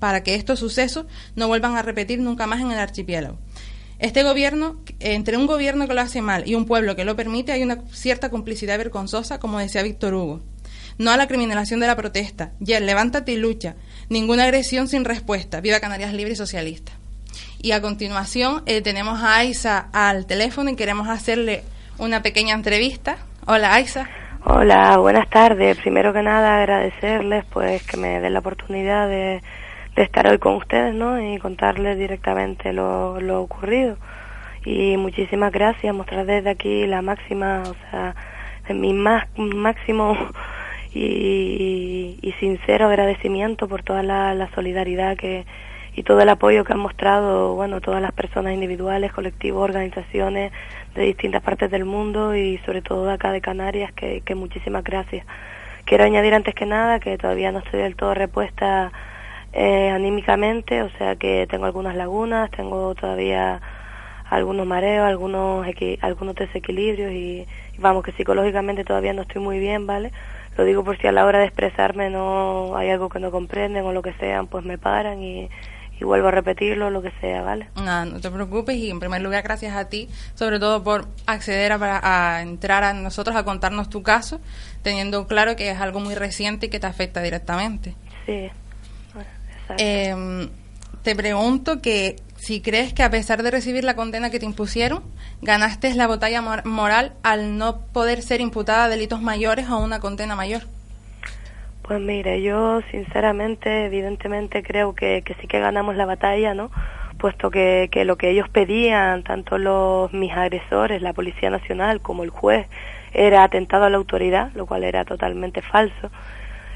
[0.00, 3.38] para que estos sucesos no vuelvan a repetir nunca más en el archipiélago.
[3.98, 7.50] Este gobierno, entre un gobierno que lo hace mal y un pueblo que lo permite,
[7.50, 10.40] hay una cierta complicidad vergonzosa, como decía Víctor Hugo.
[10.98, 12.52] No a la criminalización de la protesta.
[12.60, 13.74] Ya, levántate y lucha.
[14.08, 15.60] Ninguna agresión sin respuesta.
[15.60, 16.92] Viva Canarias Libre y Socialista.
[17.60, 21.62] Y a continuación eh, tenemos a Aisa al teléfono y queremos hacerle
[21.98, 23.18] una pequeña entrevista.
[23.46, 24.08] Hola Aisa.
[24.44, 25.76] Hola, buenas tardes.
[25.78, 29.42] Primero que nada agradecerles pues que me den la oportunidad de,
[29.98, 31.20] de estar hoy con ustedes, ¿no?
[31.20, 33.96] Y contarles directamente lo, ocurrido.
[34.64, 38.14] Y muchísimas gracias, mostrar desde aquí la máxima, o sea,
[38.72, 40.16] mi más, máximo
[40.94, 45.44] y, y sincero agradecimiento por toda la, solidaridad que
[45.94, 50.52] y todo el apoyo que han mostrado, bueno, todas las personas individuales, colectivos, organizaciones
[50.94, 55.26] de distintas partes del mundo y sobre todo de acá de Canarias, que muchísimas gracias.
[55.86, 58.92] Quiero añadir antes que nada que todavía no estoy del todo repuesta
[59.58, 63.60] eh, anímicamente, o sea que tengo algunas lagunas, tengo todavía
[64.30, 69.58] algunos mareos, algunos equi- algunos desequilibrios y, y vamos que psicológicamente todavía no estoy muy
[69.58, 70.12] bien, ¿vale?
[70.56, 73.84] Lo digo por si a la hora de expresarme no hay algo que no comprenden
[73.84, 75.48] o lo que sean, pues me paran y,
[76.00, 77.68] y vuelvo a repetirlo, lo que sea, ¿vale?
[77.76, 81.72] Nada, no te preocupes y en primer lugar gracias a ti, sobre todo por acceder
[81.72, 81.78] a,
[82.36, 84.40] a entrar a nosotros a contarnos tu caso,
[84.82, 87.94] teniendo claro que es algo muy reciente y que te afecta directamente.
[88.26, 88.50] Sí.
[89.76, 90.48] Eh,
[91.02, 95.02] te pregunto que si crees que a pesar de recibir la condena que te impusieron,
[95.42, 100.00] ganaste la batalla mor- moral al no poder ser imputada a delitos mayores o una
[100.00, 100.62] condena mayor.
[101.82, 106.70] Pues mire, yo sinceramente, evidentemente creo que, que sí que ganamos la batalla, ¿no?
[107.18, 112.24] Puesto que, que lo que ellos pedían, tanto los mis agresores, la Policía Nacional como
[112.24, 112.66] el juez,
[113.14, 116.10] era atentado a la autoridad, lo cual era totalmente falso.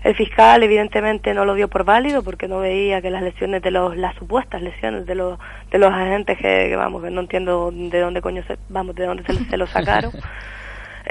[0.04, 3.70] El fiscal evidentemente no lo dio por válido porque no veía que las lesiones de
[3.70, 5.38] los las supuestas lesiones de los
[5.70, 9.06] de los agentes que, que, vamos que no entiendo de dónde coño se, vamos de
[9.06, 10.12] dónde se, se lo sacaron.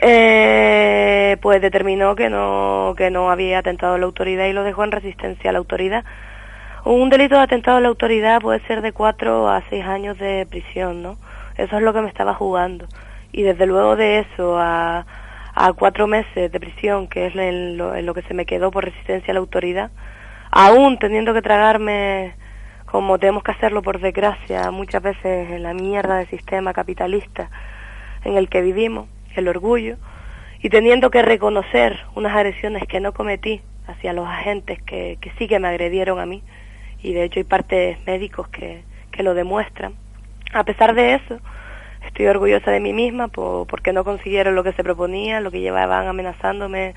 [0.04, 4.86] Eh, pues determinó que no que no había atentado a la autoridad y lo dejó
[4.86, 6.06] en resistencia a la autoridad.
[6.86, 10.48] Un delito de atentado a la autoridad puede ser de cuatro a seis años de
[10.50, 11.18] prisión no
[11.58, 12.88] eso es lo que me estaba jugando.
[13.32, 15.06] Y desde luego de eso a
[15.63, 19.32] a cuatro meses de prisión, que es en lo, que se me quedó por resistencia
[19.32, 19.91] a la autoridad,
[20.50, 22.34] aún teniendo que tragarme,
[22.88, 27.52] como tenemos que hacerlo por desgracia, muchas veces en la mierda del sistema capitalista
[28.24, 29.97] en el que vivimos, el orgullo,
[30.63, 35.47] y teniendo que reconocer unas agresiones que no cometí hacia los agentes que, que sí
[35.47, 36.41] que me agredieron a mí,
[37.04, 39.93] y de hecho hay partes médicos que, que lo demuestran.
[40.54, 41.39] A pesar de eso,
[42.06, 45.60] estoy orgullosa de mí misma por, porque no consiguieron lo que se proponía, lo que
[45.60, 46.94] llevaban amenazándome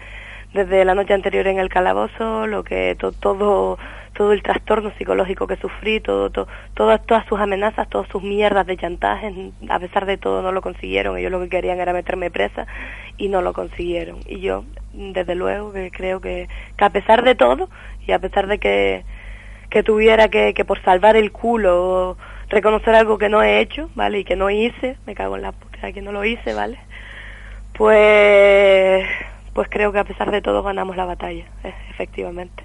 [0.53, 3.79] desde la noche anterior en el calabozo, lo que to, todo
[4.15, 8.65] todo el trastorno psicológico que sufrí, todo, to, todas todas sus amenazas, todas sus mierdas
[8.65, 9.35] de chantajes,
[9.69, 12.69] a pesar de todo no lo consiguieron, ellos lo que querían era meterme presa
[13.17, 14.21] y no lo consiguieron.
[14.27, 17.69] Y yo, desde luego, que creo que, que a pesar de todo
[18.07, 19.05] y a pesar de que
[19.71, 22.17] que tuviera que, que por salvar el culo
[22.49, 24.21] reconocer algo que no he hecho, ¿vale?
[24.21, 26.79] Y que no hice, me cago en la puta que no lo hice, ¿vale?
[27.77, 29.07] Pues,
[29.53, 32.65] pues creo que a pesar de todo ganamos la batalla, eh, efectivamente.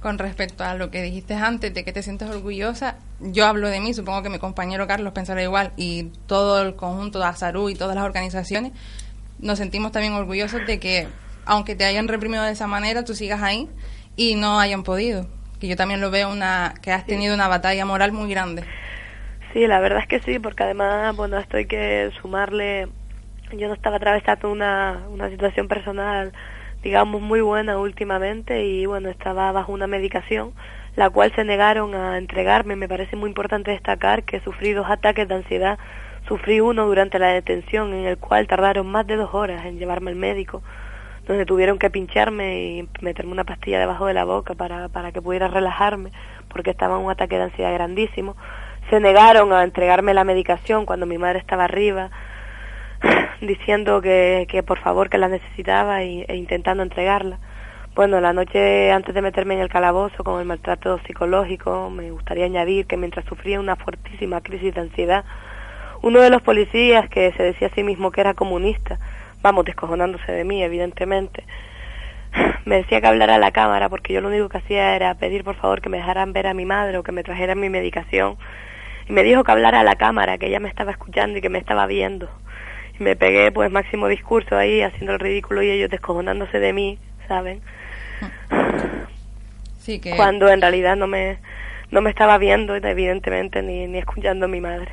[0.00, 3.80] Con respecto a lo que dijiste antes de que te sientes orgullosa, yo hablo de
[3.80, 7.74] mí, supongo que mi compañero Carlos pensará igual y todo el conjunto de Azarú y
[7.74, 8.72] todas las organizaciones
[9.38, 11.08] nos sentimos también orgullosos de que,
[11.44, 13.68] aunque te hayan reprimido de esa manera, tú sigas ahí
[14.16, 15.26] y no hayan podido.
[15.60, 18.64] Que yo también lo veo una que has tenido una batalla moral muy grande.
[19.52, 22.88] Sí, la verdad es que sí, porque además, bueno, esto hay que sumarle
[23.52, 26.32] yo no estaba atravesando una, una situación personal,
[26.82, 30.52] digamos, muy buena últimamente y bueno, estaba bajo una medicación,
[30.96, 32.76] la cual se negaron a entregarme.
[32.76, 35.78] Me parece muy importante destacar que sufrí dos ataques de ansiedad.
[36.26, 40.10] Sufrí uno durante la detención, en el cual tardaron más de dos horas en llevarme
[40.10, 40.62] al médico,
[41.28, 45.22] donde tuvieron que pincharme y meterme una pastilla debajo de la boca para, para que
[45.22, 46.10] pudiera relajarme,
[46.48, 48.34] porque estaba en un ataque de ansiedad grandísimo.
[48.90, 52.10] Se negaron a entregarme la medicación cuando mi madre estaba arriba
[53.40, 57.38] diciendo que, que por favor que la necesitaba e intentando entregarla.
[57.96, 62.44] Bueno, la noche antes de meterme en el calabozo con el maltrato psicológico, me gustaría
[62.44, 65.24] añadir que mientras sufría una fuertísima crisis de ansiedad,
[66.02, 68.98] uno de los policías que se decía a sí mismo que era comunista,
[69.40, 71.44] vamos, descojonándose de mí, evidentemente,
[72.66, 75.42] me decía que hablara a la cámara porque yo lo único que hacía era pedir
[75.42, 78.36] por favor que me dejaran ver a mi madre o que me trajeran mi medicación.
[79.08, 81.48] Y me dijo que hablara a la cámara, que ella me estaba escuchando y que
[81.48, 82.28] me estaba viendo
[82.98, 86.98] y me pegué pues máximo discurso ahí haciendo el ridículo y ellos descojonándose de mí,
[87.28, 87.60] ¿saben?
[89.80, 90.16] Sí, que...
[90.16, 91.38] Cuando en realidad no me,
[91.92, 94.90] no me estaba viendo evidentemente ni, ni escuchando a mi madre.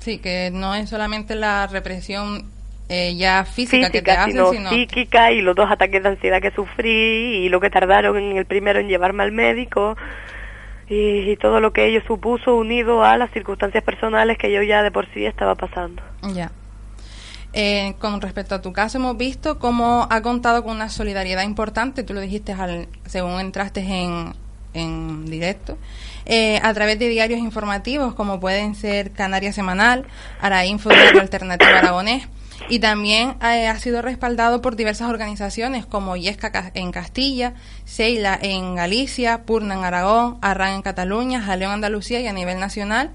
[0.00, 2.50] Sí, que no es solamente la represión
[2.88, 4.70] eh, ya física, que te hacen, sino sino...
[4.70, 8.44] psíquica y los dos ataques de ansiedad que sufrí y lo que tardaron en el
[8.44, 9.96] primero en llevarme al médico
[10.88, 14.90] y, todo lo que ello supuso unido a las circunstancias personales que yo ya de
[14.90, 16.02] por sí estaba pasando.
[16.34, 16.50] Ya.
[17.54, 22.02] Eh, con respecto a tu caso, hemos visto cómo ha contado con una solidaridad importante,
[22.02, 24.34] tú lo dijiste al, según entraste en,
[24.74, 25.76] en directo,
[26.24, 30.06] eh, a través de diarios informativos como pueden ser Canaria Semanal,
[30.40, 32.26] Arainfo Diario Alternativo Aragonés,
[32.68, 37.54] y también eh, ha sido respaldado por diversas organizaciones como Yesca Ca- en Castilla,
[37.84, 43.10] Seila en Galicia, Purna en Aragón, Arran en Cataluña, Jaleón Andalucía y a nivel nacional,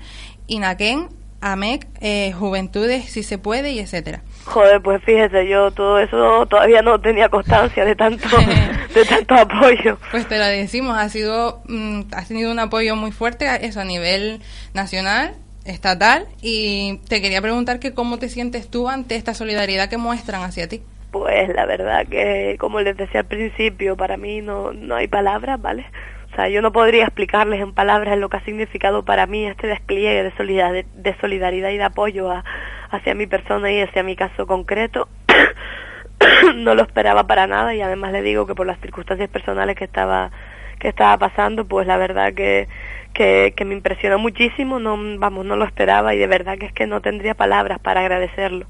[0.47, 1.09] Inaquén,
[1.41, 4.21] AMEC, eh, Juventudes si se puede y etcétera.
[4.45, 8.27] Joder, pues fíjese, yo todo eso todavía no tenía constancia de tanto,
[8.95, 9.99] de tanto apoyo.
[10.09, 13.79] Pues te lo decimos, ha sido, mm, has tenido un apoyo muy fuerte, a- eso
[13.81, 14.41] a nivel
[14.73, 15.35] nacional,
[15.67, 20.43] estatal, y te quería preguntar que cómo te sientes tú ante esta solidaridad que muestran
[20.43, 20.81] hacia ti.
[21.11, 25.61] Pues la verdad que, como les decía al principio, para mí no, no hay palabras,
[25.61, 25.85] ¿vale?
[26.31, 29.67] O sea, yo no podría explicarles en palabras lo que ha significado para mí este
[29.67, 32.43] despliegue de solidaridad, de solidaridad y de apoyo a-
[32.91, 35.07] hacia mi persona y hacia mi caso concreto.
[36.55, 39.85] no lo esperaba para nada y además le digo que por las circunstancias personales que
[39.85, 40.31] estaba
[40.79, 42.67] que estaba pasando, pues la verdad que,
[43.13, 46.73] que, que me impresionó muchísimo, no, vamos, no lo esperaba y de verdad que es
[46.73, 48.65] que no tendría palabras para agradecerlo.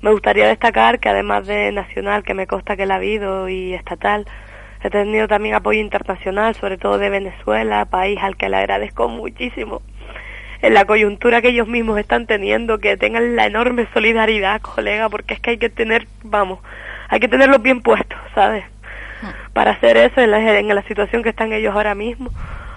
[0.00, 3.74] Me gustaría destacar que además de nacional, que me consta que la ha habido, y
[3.74, 4.26] estatal,
[4.82, 9.82] he tenido también apoyo internacional, sobre todo de Venezuela, país al que le agradezco muchísimo
[10.62, 15.34] en la coyuntura que ellos mismos están teniendo, que tengan la enorme solidaridad, colega, porque
[15.34, 16.60] es que hay que tener, vamos,
[17.08, 18.64] hay que tenerlos bien puestos, ¿sabes?
[19.52, 22.30] Para hacer eso en la, en la situación que están ellos ahora mismo,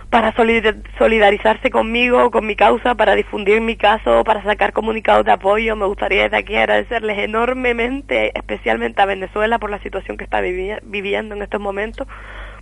[0.09, 5.31] para solidar- solidarizarse conmigo, con mi causa, para difundir mi caso, para sacar comunicados de
[5.31, 5.75] apoyo.
[5.75, 10.79] Me gustaría desde aquí agradecerles enormemente, especialmente a Venezuela por la situación que está vivi-
[10.83, 12.07] viviendo en estos momentos,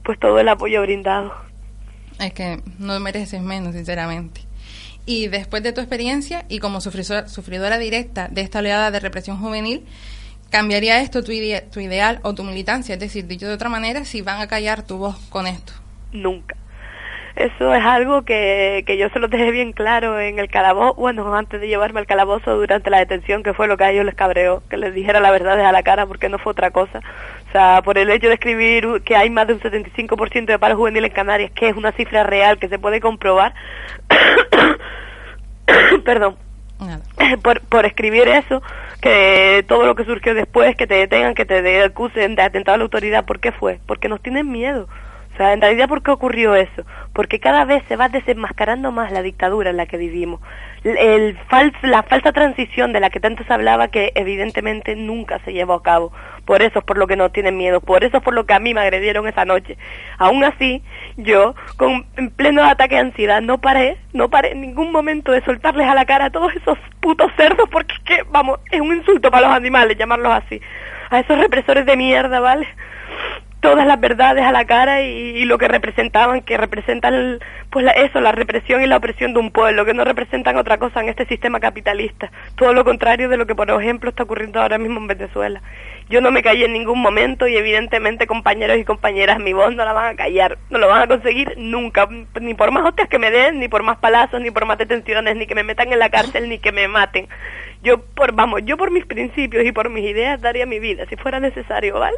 [0.03, 1.34] pues todo el apoyo brindado.
[2.19, 4.41] Es que no mereces menos, sinceramente.
[5.05, 9.38] Y después de tu experiencia y como sufriso- sufridora directa de esta oleada de represión
[9.38, 9.86] juvenil,
[10.54, 12.93] ¿cambiaría esto tu, ide- tu ideal o tu militancia?
[12.93, 15.74] Es decir, dicho de otra manera, si van a callar tu voz con esto.
[16.14, 16.56] nunca.
[17.36, 21.36] Eso es algo que, que yo se lo dejé bien claro en el calabozo, bueno,
[21.36, 24.14] antes de llevarme al calabozo durante la detención, que fue lo que a ellos les
[24.14, 26.99] cabreó, que les dijera la verdad a la cara porque no fue otra cosa.
[27.49, 30.78] O sea, por el hecho de escribir que hay más de un 75% de paro
[30.78, 33.56] juvenil en Canarias, que es una cifra real que se puede comprobar,
[36.06, 36.36] perdón,
[37.41, 38.62] por, por escribir eso,
[39.04, 42.78] que todo lo que surgió después, que te detengan, que te acusen de atentado a
[42.78, 43.80] la autoridad, ¿por qué fue?
[43.86, 44.88] Porque nos tienen miedo.
[45.34, 46.86] O sea, en realidad, ¿por qué ocurrió eso?
[47.12, 50.39] Porque cada vez se va desenmascarando más la dictadura en la que vivimos.
[50.84, 51.38] El
[51.84, 55.84] la falsa transición de la que tanto se hablaba que evidentemente nunca se llevó a
[55.84, 56.11] cabo.
[56.45, 57.79] Por eso es por lo que nos tienen miedo.
[57.79, 59.77] Por eso es por lo que a mí me agredieron esa noche.
[60.17, 60.84] Aún así,
[61.15, 65.43] yo, con, en pleno ataque de ansiedad, no paré, no paré en ningún momento de
[65.45, 68.93] soltarles a la cara a todos esos putos cerdos porque es que, vamos, es un
[68.93, 70.59] insulto para los animales llamarlos así.
[71.09, 72.67] A esos represores de mierda, ¿vale?
[73.64, 77.39] Todas las verdades a la cara y, lo que representaban, que representan
[77.72, 80.78] pues la- eso, la represión y la opresión de un pueblo, que no representan otra
[80.78, 82.32] cosa en este sistema capitalista.
[82.55, 85.61] Todo lo contrario de lo que, por ejemplo, está ocurriendo ahora mismo en Venezuela.
[86.09, 89.86] Yo no me callé en ningún momento y evidentemente compañeros y compañeras mi voz no
[89.86, 92.07] la van a callar, no lo van a conseguir nunca,
[92.41, 95.36] ni por más hostias que me den, ni por más palazos, ni por más detenciones,
[95.38, 97.28] ni que me metan en la cárcel, ni que me maten.
[97.82, 101.16] Yo por, vamos, yo por mis principios y por mis ideas daría mi vida, si
[101.16, 102.18] fuera necesario, ¿vale?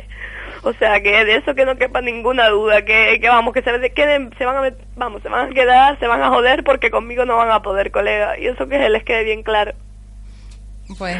[0.66, 3.92] O sea, que de eso que no quepa ninguna duda, que, que vamos, que se
[3.92, 7.24] queden, se van a, vamos, se van a quedar, se van a joder porque conmigo
[7.24, 8.40] no van a poder, colega.
[8.40, 9.74] Y eso que se les quede bien claro.
[10.98, 11.18] Pues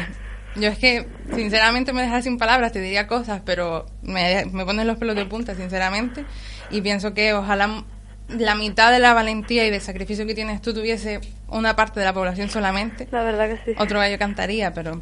[0.56, 4.84] yo es que, sinceramente, me dejas sin palabras, te diría cosas, pero me, me pones
[4.84, 6.24] los pelos de punta, sinceramente.
[6.72, 7.84] Y pienso que ojalá
[8.28, 12.06] la mitad de la valentía y del sacrificio que tienes tú tuviese una parte de
[12.06, 13.06] la población solamente.
[13.12, 13.76] La verdad que sí.
[13.78, 15.00] Otro gallo cantaría, pero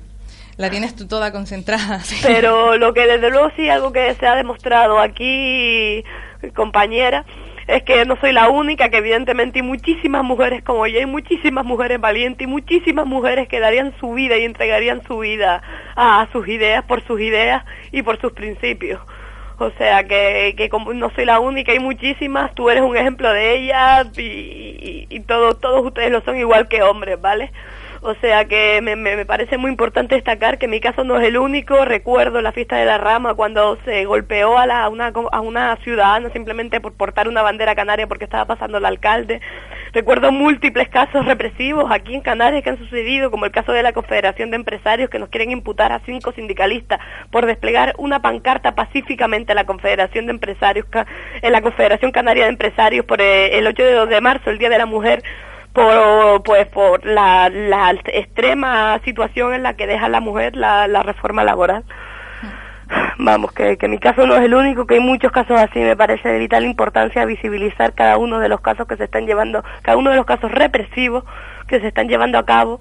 [0.56, 2.00] la tienes tú toda concentrada.
[2.22, 6.04] Pero lo que desde luego sí, algo que se ha demostrado aquí,
[6.54, 7.24] compañera,
[7.66, 11.64] es que no soy la única, que evidentemente hay muchísimas mujeres como yo, hay muchísimas
[11.64, 15.62] mujeres valientes y muchísimas mujeres que darían su vida y entregarían su vida
[15.96, 19.00] a sus ideas, por sus ideas y por sus principios.
[19.58, 23.32] O sea que, que como no soy la única, hay muchísimas, tú eres un ejemplo
[23.32, 27.52] de ellas y, y, y todos, todos ustedes lo son igual que hombres, ¿vale?
[28.06, 31.86] O sea que me, parece muy importante destacar que mi caso no es el único.
[31.86, 35.74] Recuerdo la fiesta de la rama cuando se golpeó a, la, a, una, a una
[35.76, 39.40] ciudadana simplemente por portar una bandera canaria porque estaba pasando el alcalde.
[39.94, 43.94] Recuerdo múltiples casos represivos aquí en Canarias que han sucedido, como el caso de la
[43.94, 47.00] Confederación de Empresarios que nos quieren imputar a cinco sindicalistas
[47.30, 50.86] por desplegar una pancarta pacíficamente en la Confederación de Empresarios,
[51.40, 54.68] en la Confederación Canaria de Empresarios por eh, el 8 de, de marzo, el Día
[54.68, 55.22] de la Mujer
[55.74, 61.02] por pues por la, la extrema situación en la que deja la mujer la, la
[61.02, 61.84] reforma laboral.
[63.18, 65.78] Vamos que, que mi caso no es el único que hay muchos casos así.
[65.80, 69.64] Me parece de vital importancia visibilizar cada uno de los casos que se están llevando
[69.82, 71.24] cada uno de los casos represivos
[71.66, 72.80] que se están llevando a cabo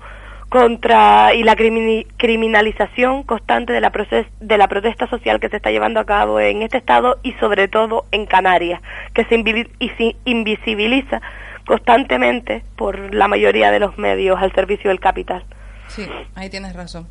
[0.50, 5.72] contra y la criminalización constante de la proces- de la protesta social que se está
[5.72, 8.82] llevando a cabo en este estado y sobre todo en Canarias
[9.14, 9.36] que se
[9.80, 11.22] y se invisibiliza
[11.66, 15.43] constantemente por la mayoría de los medios al servicio del capital.
[15.88, 17.07] Sí, ahí tienes razón.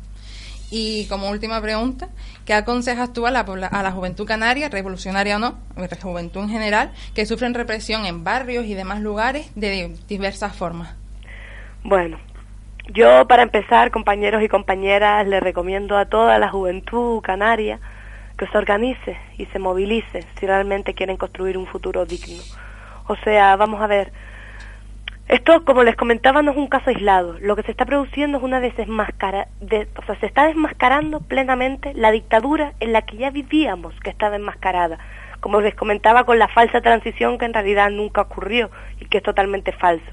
[0.75, 2.09] Y como última pregunta,
[2.45, 6.49] ¿qué aconsejas tú a la, a la juventud canaria, revolucionaria o no, la juventud en
[6.49, 10.95] general, que sufren represión en barrios y demás lugares de diversas formas?
[11.83, 12.17] Bueno,
[12.89, 17.79] yo para empezar, compañeros y compañeras, les recomiendo a toda la juventud canaria
[18.37, 22.41] que se organice y se movilice si realmente quieren construir un futuro digno.
[23.07, 24.11] O sea, vamos a ver,
[25.29, 27.37] esto, como les comentaba, no es un caso aislado.
[27.39, 31.93] Lo que se está produciendo es una desmascara, de, o sea, se está desmascarando plenamente
[31.93, 34.99] la dictadura en la que ya vivíamos, que estaba enmascarada.
[35.39, 38.69] Como les comentaba, con la falsa transición que en realidad nunca ocurrió
[38.99, 40.11] y que es totalmente falso.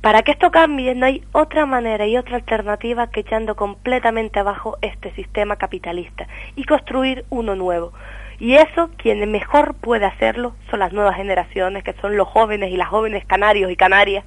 [0.00, 4.78] Para que esto cambie no hay otra manera y otra alternativa que echando completamente abajo
[4.80, 7.92] este sistema capitalista y construir uno nuevo.
[8.40, 12.76] Y eso quien mejor puede hacerlo son las nuevas generaciones, que son los jóvenes y
[12.76, 14.24] las jóvenes canarios y canarias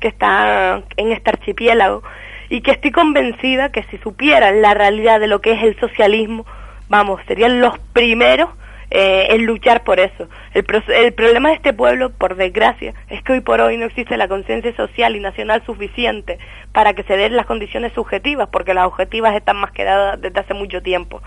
[0.00, 2.02] que están en este archipiélago
[2.50, 6.44] y que estoy convencida que si supieran la realidad de lo que es el socialismo,
[6.88, 8.50] vamos, serían los primeros
[8.90, 10.28] eh, en luchar por eso.
[10.54, 14.16] El, el problema de este pueblo, por desgracia, es que hoy por hoy no existe
[14.16, 16.38] la conciencia social y nacional suficiente
[16.72, 20.38] para que se den las condiciones subjetivas, porque las objetivas están más que dadas desde
[20.38, 21.20] hace mucho tiempo.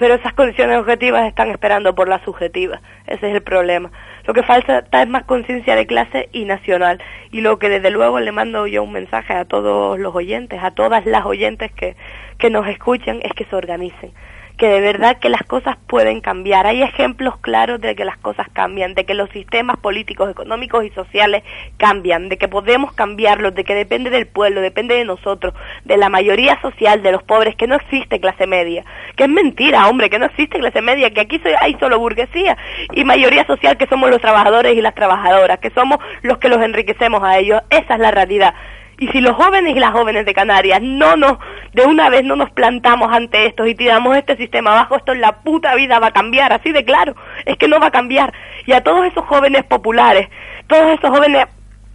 [0.00, 2.80] Pero esas condiciones objetivas están esperando por las subjetivas.
[3.06, 3.92] Ese es el problema.
[4.24, 7.02] Lo que falta es más conciencia de clase y nacional.
[7.30, 10.70] Y lo que desde luego le mando yo un mensaje a todos los oyentes, a
[10.70, 11.96] todas las oyentes que,
[12.38, 14.12] que nos escuchan, es que se organicen
[14.60, 16.66] que de verdad que las cosas pueden cambiar.
[16.66, 20.90] Hay ejemplos claros de que las cosas cambian, de que los sistemas políticos, económicos y
[20.90, 21.42] sociales
[21.78, 25.54] cambian, de que podemos cambiarlos, de que depende del pueblo, depende de nosotros,
[25.86, 28.84] de la mayoría social, de los pobres, que no existe clase media.
[29.16, 32.58] Que es mentira, hombre, que no existe clase media, que aquí hay solo burguesía
[32.92, 36.60] y mayoría social que somos los trabajadores y las trabajadoras, que somos los que los
[36.60, 37.62] enriquecemos a ellos.
[37.70, 38.52] Esa es la realidad.
[39.00, 41.38] Y si los jóvenes y las jóvenes de Canarias no nos,
[41.72, 45.22] de una vez no nos plantamos ante estos y tiramos este sistema abajo, esto en
[45.22, 48.34] la puta vida va a cambiar, así de claro, es que no va a cambiar.
[48.66, 50.28] Y a todos esos jóvenes populares,
[50.66, 51.46] todos esos jóvenes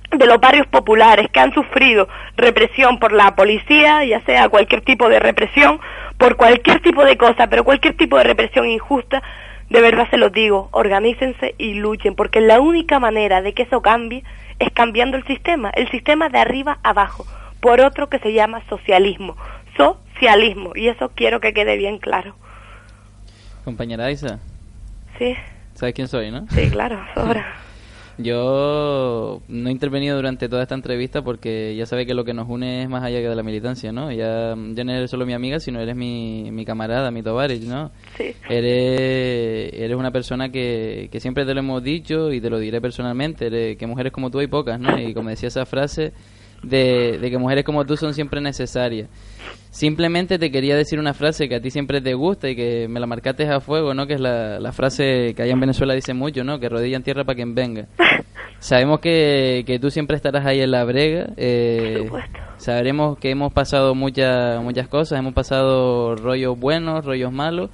[0.10, 5.08] de los barrios populares que han sufrido represión por la policía, ya sea cualquier tipo
[5.08, 5.80] de represión,
[6.18, 9.22] por cualquier tipo de cosa, pero cualquier tipo de represión injusta,
[9.70, 13.84] de verdad se los digo, organícense y luchen, porque la única manera de que eso
[13.84, 14.24] cambie
[14.60, 17.26] es cambiando el sistema, el sistema de arriba abajo,
[17.60, 19.36] por otro que se llama socialismo,
[19.78, 22.36] socialismo, y eso quiero que quede bien claro.
[23.64, 24.40] Compañera Isa,
[25.18, 25.36] Sí,
[25.74, 26.46] ¿sabes quién soy, no?
[26.50, 27.46] sí, claro, sobra.
[28.18, 32.48] Yo no he intervenido durante toda esta entrevista porque ya sabe que lo que nos
[32.50, 34.12] une es más allá que de la militancia, ¿no?
[34.12, 37.92] Ya, ya no eres solo mi amiga, sino eres mi, mi camarada, mi tovarich, ¿no?
[38.18, 38.34] Sí.
[38.50, 42.80] Eres, eres una persona que, que siempre te lo hemos dicho y te lo diré
[42.82, 44.98] personalmente, eres- que mujeres como tú hay pocas, ¿no?
[45.00, 46.14] Y como decía esa frase,
[46.66, 49.10] de, de que mujeres como tú son siempre necesarias.
[49.70, 53.02] Simplemente te quería decir una frase que a ti siempre te gusta y que me
[53.02, 54.08] la marcaste a fuego, ¿no?
[54.08, 56.60] Que es la, la frase que allá en Venezuela dice mucho, ¿no?
[56.60, 57.88] Que rodilla en tierra para quien venga.
[58.60, 61.28] Sabemos que, que tú siempre estarás ahí en la brega.
[61.36, 62.10] Eh,
[62.58, 67.70] sabremos que hemos pasado muchas muchas cosas, hemos pasado rollos buenos, rollos malos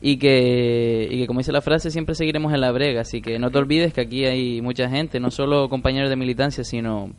[0.00, 3.02] y que, y que como dice la frase siempre seguiremos en la brega.
[3.02, 6.64] Así que no te olvides que aquí hay mucha gente, no solo compañeros de militancia,
[6.64, 7.12] sino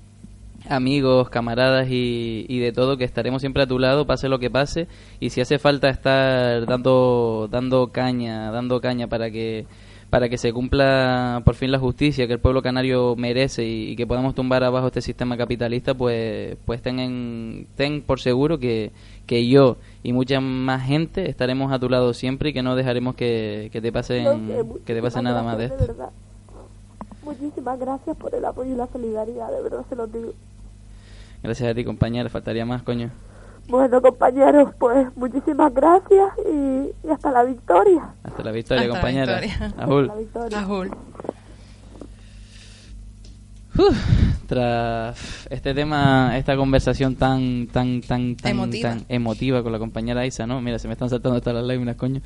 [0.69, 4.49] amigos, camaradas y, y de todo que estaremos siempre a tu lado pase lo que
[4.49, 4.87] pase
[5.19, 9.65] y si hace falta estar dando dando caña dando caña para que
[10.09, 13.95] para que se cumpla por fin la justicia que el pueblo canario merece y, y
[13.95, 18.91] que podamos tumbar abajo este sistema capitalista pues pues ten, en- ten por seguro que,
[19.25, 23.15] que yo y mucha más gente estaremos a tu lado siempre y que no dejaremos
[23.15, 24.47] que, que te pasen
[24.85, 26.09] que te pase nada más de esto De verdad.
[27.23, 30.33] Muchísimas gracias por el apoyo y la solidaridad, de verdad se los digo.
[31.43, 33.11] Gracias a ti compañera faltaría más coño
[33.67, 38.13] Bueno, compañeros, pues muchísimas gracias y, y hasta la victoria.
[38.23, 38.83] hasta la victoria.
[40.07, 40.59] La victoria.
[40.59, 40.91] Ajul.
[43.75, 48.89] Uf, tras este tema, esta conversación tan, tan, tan, tan Emotiva.
[48.89, 50.61] tan emotiva con la compañera Isa, ¿no?
[50.61, 52.21] Mira, se me están saltando hasta las lágrimas, coño.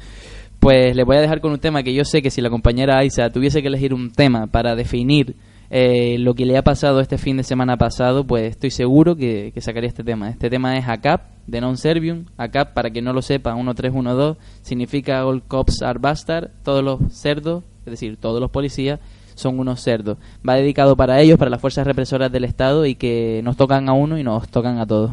[0.59, 3.01] Pues le voy a dejar con un tema que yo sé que si la compañera
[3.05, 5.35] Isa tuviese que elegir un tema para definir
[5.69, 9.51] eh, lo que le ha pasado este fin de semana pasado, pues estoy seguro que,
[9.53, 10.29] que sacaría este tema.
[10.29, 12.25] Este tema es ACAP, de Non Servium.
[12.37, 17.63] ACAP, para quien no lo sepa, 1312, significa All Cops Are Bastard, todos los cerdos,
[17.85, 18.99] es decir, todos los policías
[19.35, 20.17] son unos cerdos.
[20.47, 23.93] Va dedicado para ellos, para las fuerzas represoras del Estado y que nos tocan a
[23.93, 25.11] uno y nos tocan a todos.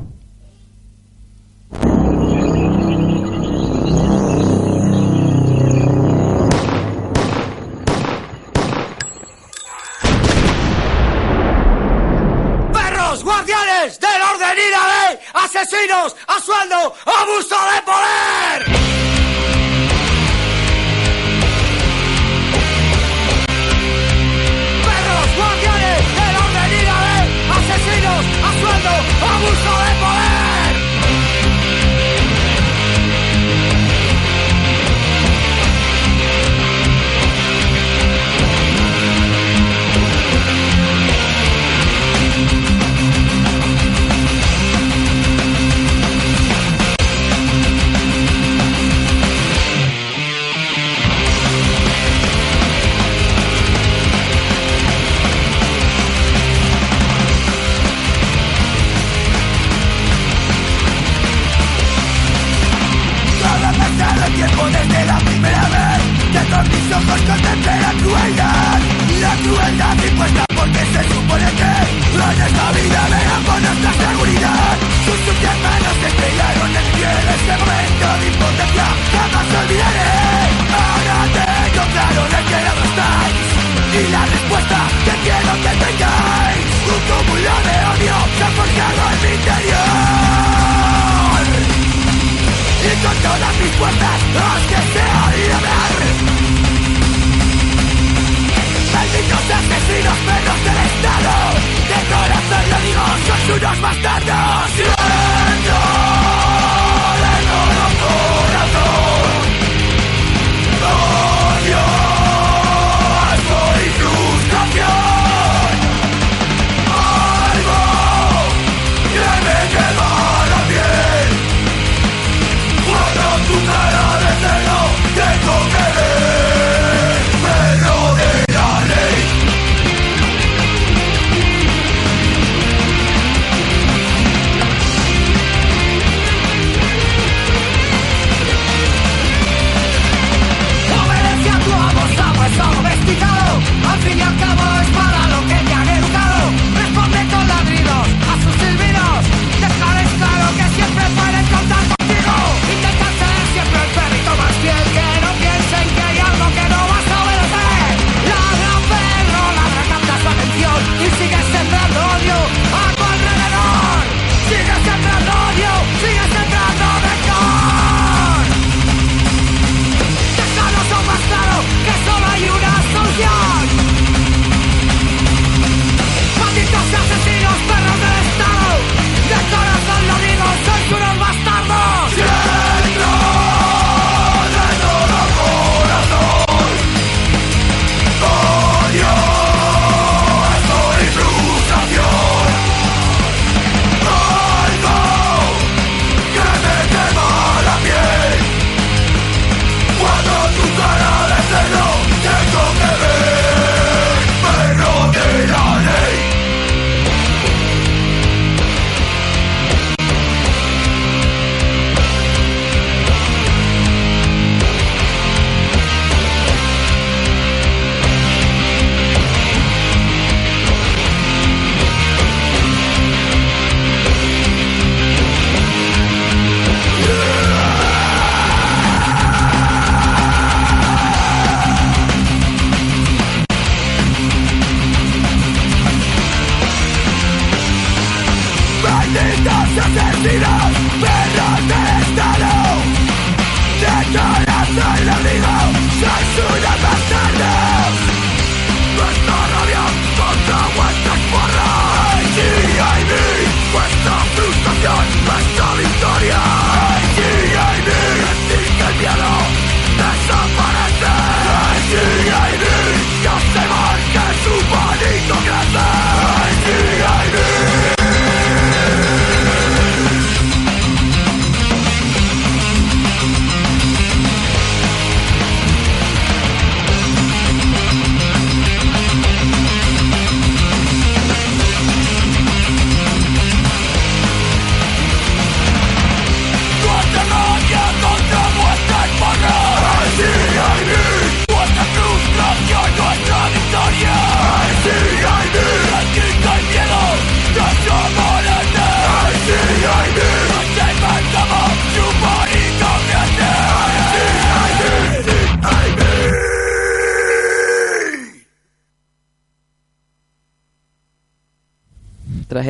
[15.85, 16.95] ¡Asesinos a sueldo!
[17.05, 18.74] ¡Abuso de poder!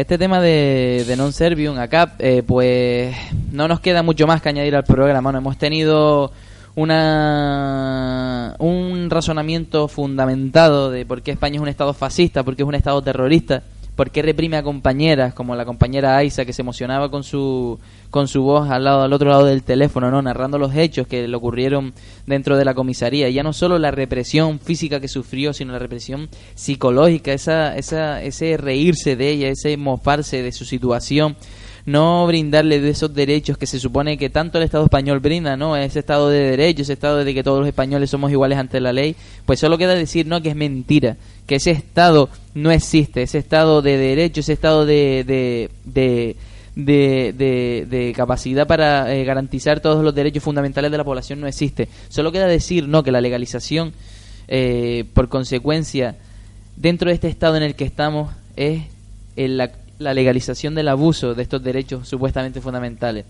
[0.05, 3.17] Este tema de, de Non Servium acá, eh, pues
[3.49, 5.33] no nos queda mucho más que añadir al programa.
[5.33, 5.39] ¿no?
[5.39, 6.31] Hemos tenido
[6.77, 12.69] una un razonamiento fundamentado de por qué España es un estado fascista, por qué es
[12.69, 13.63] un estado terrorista,
[13.97, 17.79] por qué reprime a compañeras como la compañera Aisa que se emocionaba con su
[18.11, 21.27] con su voz al lado al otro lado del teléfono, no narrando los hechos que
[21.27, 21.95] le ocurrieron
[22.27, 26.29] dentro de la comisaría, ya no solo la represión física que sufrió, sino la represión
[26.55, 31.37] psicológica, esa esa ese reírse de ella, ese mofarse de su situación
[31.87, 35.77] no brindarle de esos derechos que se supone que tanto el Estado español brinda, ¿no?
[35.77, 38.93] Ese Estado de derecho, ese Estado de que todos los españoles somos iguales ante la
[38.93, 40.41] ley, pues solo queda decir, ¿no?
[40.41, 41.17] Que es mentira,
[41.47, 46.37] que ese Estado no existe, ese Estado de derecho, ese Estado de, de, de
[46.75, 51.89] de, capacidad para eh, garantizar todos los derechos fundamentales de la población no existe.
[52.09, 53.93] Solo queda decir no que la legalización,
[54.49, 56.17] eh, por consecuencia,
[56.77, 58.83] dentro de este estado en el que estamos, es
[59.37, 63.25] el, la, la legalización del abuso de estos derechos supuestamente fundamentales,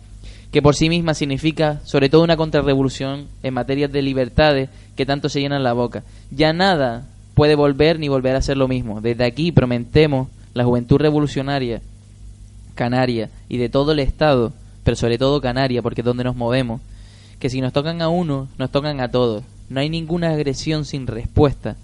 [0.51, 5.29] que por sí misma significa sobre todo una contrarrevolución en materia de libertades que tanto
[5.29, 6.05] se llenan la boca.
[6.31, 9.01] Ya nada puede volver ni volver a ser lo mismo.
[9.01, 11.83] Desde aquí prometemos la juventud revolucionaria
[12.75, 14.53] canaria y de todo el Estado,
[14.83, 16.81] pero sobre todo canaria, porque es donde nos movemos,
[17.39, 19.45] que si nos tocan a uno, nos tocan a todos.
[19.69, 21.77] No hay ninguna agresión sin respuesta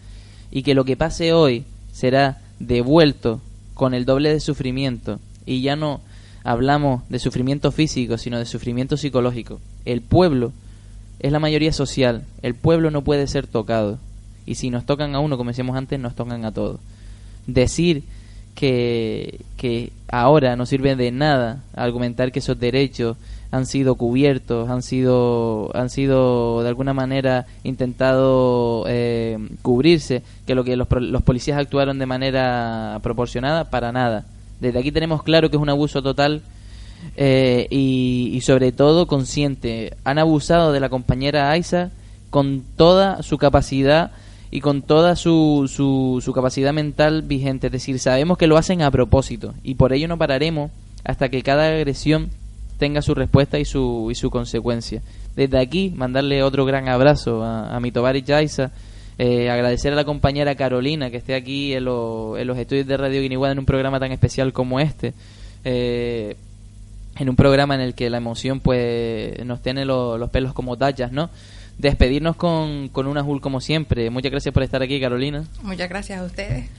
[0.50, 3.40] y que lo que pase hoy será devuelto
[3.80, 6.02] con el doble de sufrimiento y ya no
[6.44, 9.58] hablamos de sufrimiento físico, sino de sufrimiento psicológico.
[9.86, 10.52] El pueblo
[11.18, 13.98] es la mayoría social, el pueblo no puede ser tocado
[14.44, 16.78] y si nos tocan a uno, como decíamos antes, nos tocan a todos.
[17.46, 18.02] Decir
[18.54, 23.16] que, que ahora no sirve de nada argumentar que esos derechos
[23.50, 30.64] han sido cubiertos, han sido, han sido de alguna manera intentado eh, cubrirse, que lo
[30.64, 34.24] que los, los policías actuaron de manera proporcionada, para nada.
[34.60, 36.42] Desde aquí tenemos claro que es un abuso total
[37.16, 39.96] eh, y, sobre todo consciente.
[40.04, 41.90] Han abusado de la compañera Aisa
[42.30, 44.12] con toda su capacidad
[44.50, 47.68] y con toda su, su, su capacidad mental vigente.
[47.68, 50.70] Es decir, sabemos que lo hacen a propósito y por ello no pararemos
[51.04, 52.30] hasta que cada agresión
[52.80, 55.02] tenga su respuesta y su, y su consecuencia.
[55.36, 58.72] Desde aquí, mandarle otro gran abrazo a, a mi Tobar Jaisa,
[59.18, 62.96] eh, agradecer a la compañera Carolina que esté aquí en, lo, en los estudios de
[62.96, 65.12] Radio Guiniguada en un programa tan especial como este.
[65.64, 66.36] Eh,
[67.18, 70.76] en un programa en el que la emoción pues nos tiene lo, los pelos como
[70.76, 71.28] tachas, ¿no?
[71.76, 74.08] Despedirnos con, con un azul como siempre.
[74.10, 75.44] Muchas gracias por estar aquí, Carolina.
[75.62, 76.70] Muchas gracias a ustedes.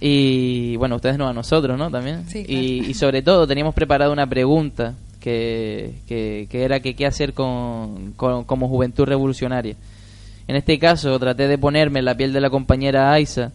[0.00, 1.90] Y bueno, ustedes no a nosotros, ¿no?
[1.90, 2.28] También.
[2.28, 2.62] Sí, claro.
[2.62, 7.32] y, y sobre todo teníamos preparada una pregunta que, que, que era que qué hacer
[7.32, 9.76] con, con, como juventud revolucionaria.
[10.46, 13.52] En este caso traté de ponerme en la piel de la compañera Aisa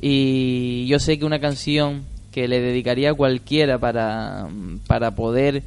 [0.00, 2.02] y yo sé que una canción
[2.32, 4.48] que le dedicaría a cualquiera para,
[4.86, 5.62] para poder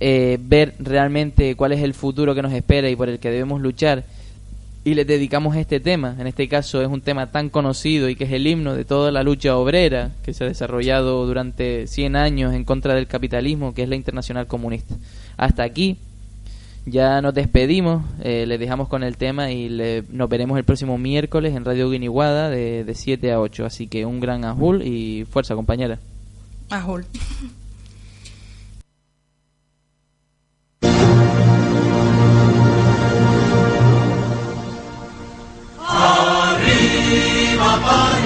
[0.00, 3.60] eh, ver realmente cuál es el futuro que nos espera y por el que debemos
[3.62, 4.04] luchar
[4.86, 6.14] y le dedicamos este tema.
[6.16, 9.10] En este caso es un tema tan conocido y que es el himno de toda
[9.10, 13.82] la lucha obrera que se ha desarrollado durante 100 años en contra del capitalismo, que
[13.82, 14.94] es la Internacional Comunista.
[15.36, 15.96] Hasta aquí
[16.84, 20.98] ya nos despedimos, eh, les dejamos con el tema y le, nos veremos el próximo
[20.98, 23.66] miércoles en Radio Guiniguada de, de 7 a 8.
[23.66, 25.98] Así que un gran ajul y fuerza compañera.
[26.70, 27.06] Ajul.
[37.88, 38.25] Arriba,